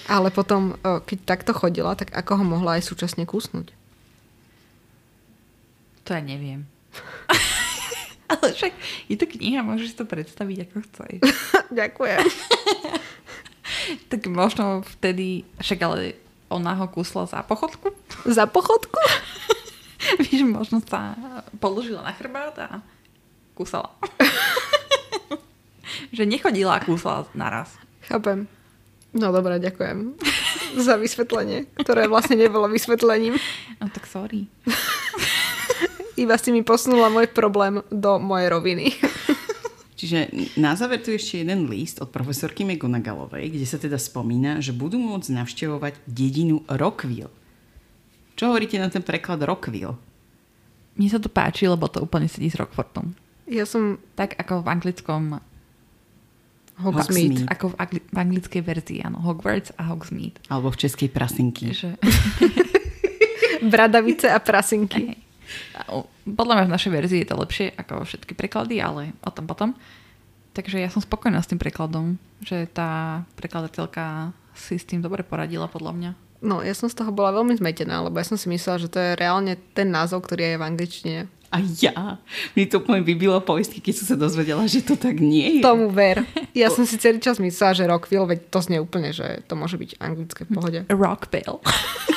[0.08, 3.72] Ale potom, keď takto chodila, tak ako ho mohla aj súčasne kúsnuť?
[6.04, 6.66] To ja neviem.
[8.32, 8.72] ale však
[9.08, 11.18] je to kniha, môžeš to predstaviť ako chceš.
[11.80, 12.20] Ďakujem.
[14.10, 16.18] tak možno vtedy, však ale
[16.52, 17.96] ona ho kúsla za pochodku.
[18.28, 19.00] Za pochodku?
[20.24, 21.16] Víš, možno sa
[21.60, 22.68] položila na chrbát a
[23.56, 23.92] kúsala.
[26.16, 27.72] že nechodila a kúsala naraz.
[28.04, 28.48] Chápem.
[29.12, 30.16] No dobré, ďakujem
[30.86, 33.36] za vysvetlenie, ktoré vlastne nebolo vysvetlením.
[33.76, 34.48] No tak sorry.
[36.16, 38.86] Iba si mi posunula môj problém do mojej roviny.
[39.96, 44.74] Čiže na záver tu ešte jeden list od profesorky McGonagallovej, kde sa teda spomína, že
[44.74, 47.30] budú môcť navštevovať dedinu Rockville.
[48.42, 49.94] Čo hovoríte na ten preklad Rockville?
[50.98, 53.14] Mne sa to páči, lebo to úplne sedí s Rockfortom.
[53.46, 54.02] Ja som...
[54.18, 55.22] Tak ako v anglickom
[56.74, 57.46] Hogsmeade.
[57.46, 59.22] Ako v, angli- v anglickej verzii, áno.
[59.22, 60.42] Hogwarts a Hogsmeade.
[60.50, 61.70] Alebo v českej prasinky.
[61.70, 61.94] Že...
[63.72, 65.14] Bradavice a prasinky.
[65.14, 66.02] Hey.
[66.26, 69.78] Podľa mňa v našej verzii je to lepšie ako všetky preklady, ale o tom potom.
[70.50, 75.70] Takže ja som spokojná s tým prekladom, že tá prekladateľka si s tým dobre poradila
[75.70, 76.31] podľa mňa.
[76.42, 78.98] No, ja som z toho bola veľmi zmetená, lebo ja som si myslela, že to
[78.98, 81.18] je reálne ten názov, ktorý je v angličtine.
[81.52, 82.18] A ja.
[82.58, 85.62] Mi to úplne vybilo poistky, keď som sa dozvedela, že to tak nie je.
[85.62, 86.26] Tomu ver.
[86.56, 89.78] Ja som si celý čas myslela, že Rockville, veď to znie úplne, že to môže
[89.78, 90.78] byť anglické v pohode.
[90.90, 91.60] Rockville.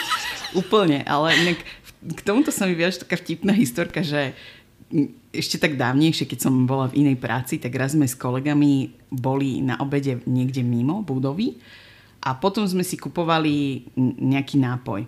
[0.61, 1.59] úplne, ale inak
[2.01, 4.33] k tomuto sa mi viac taká vtipná historka, že
[5.35, 9.59] ešte tak dávnejšie, keď som bola v inej práci, tak raz sme s kolegami boli
[9.59, 11.59] na obede niekde mimo budovy
[12.25, 13.85] a potom sme si kupovali
[14.19, 15.05] nejaký nápoj.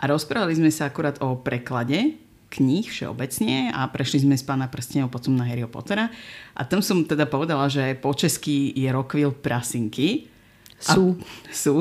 [0.00, 2.16] A rozprávali sme sa akurát o preklade
[2.50, 6.10] kníh všeobecne a prešli sme z pána prstenov potom na Harry Pottera.
[6.56, 10.26] A tam som teda povedala, že po česky je Rockville prasinky.
[10.80, 11.14] Sú.
[11.14, 11.76] A, sú.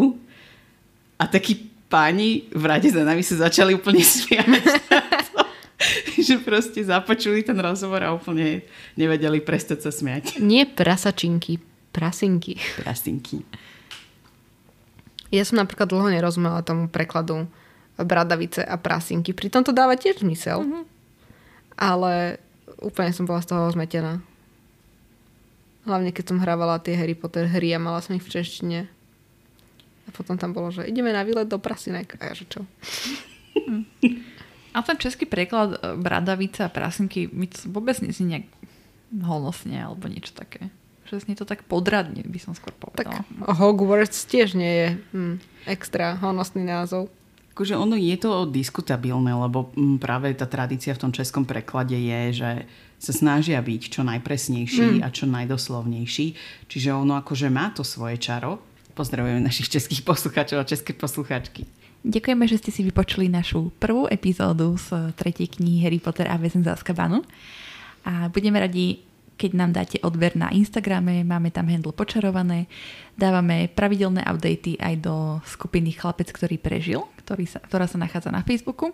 [1.18, 4.46] A taký páni v rade za nami sa začali úplne smiať.
[6.20, 8.62] že proste započuli ten rozhovor a úplne
[8.94, 10.38] nevedeli prestať sa smiať.
[10.38, 11.58] Nie prasačinky,
[11.90, 12.62] prasinky.
[12.78, 13.42] Prasinky.
[15.30, 17.46] Ja som napríklad dlho nerozumela tomu prekladu
[18.00, 19.36] bradavice a prasinky.
[19.36, 20.66] Pritom to dáva tiež zmysel.
[20.66, 20.84] Mm-hmm.
[21.80, 22.42] Ale
[22.82, 24.24] úplne som bola z toho zmetená.
[25.88, 28.80] Hlavne keď som hrávala tie Harry Potter hry a mala som ich v češtine.
[30.06, 32.18] A potom tam bolo, že ideme na výlet do Prasinek.
[32.18, 32.62] A ja, že čo?
[34.70, 38.46] A ten český preklad e, bradavice a prasinky mi to vôbec neznie nejak
[39.26, 40.70] honosne alebo niečo také.
[41.18, 43.26] Znie to tak podradne, by som skôr povedala.
[43.26, 45.36] Tak Hogwarts tiež nie je hm,
[45.66, 47.10] extra honosný názov.
[47.58, 52.46] Akože ono je to diskutabilné, lebo hm, práve tá tradícia v tom českom preklade je,
[52.46, 52.52] že
[53.00, 55.02] sa snažia byť čo najpresnejší mm.
[55.02, 56.28] a čo najdoslovnejší.
[56.68, 58.60] Čiže ono akože má to svoje čaro,
[59.00, 61.64] Pozdravujeme našich českých poslucháčov a české poslucháčky.
[62.04, 66.68] Ďakujeme, že ste si vypočuli našu prvú epizódu z tretej knihy Harry Potter a väzen
[66.68, 67.24] z Azkabanu.
[68.04, 69.00] A budeme radi,
[69.40, 72.68] keď nám dáte odber na Instagrame, máme tam handle počarované,
[73.16, 78.44] dávame pravidelné updaty aj do skupiny Chlapec, ktorý prežil, ktorý sa, ktorá sa nachádza na
[78.44, 78.92] Facebooku.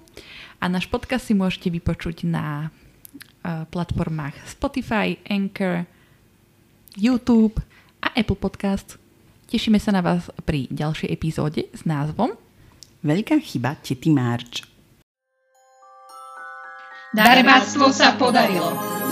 [0.62, 5.90] A náš podcast si môžete vypočuť na uh, platformách Spotify, Anchor,
[6.94, 7.58] YouTube
[8.06, 9.02] a Apple Podcast.
[9.50, 12.38] Tešíme sa na vás pri ďalšej epizóde s názvom
[13.02, 14.66] Veľká chyba tety Marč.
[17.14, 19.05] Darebáctvo sa podarilo.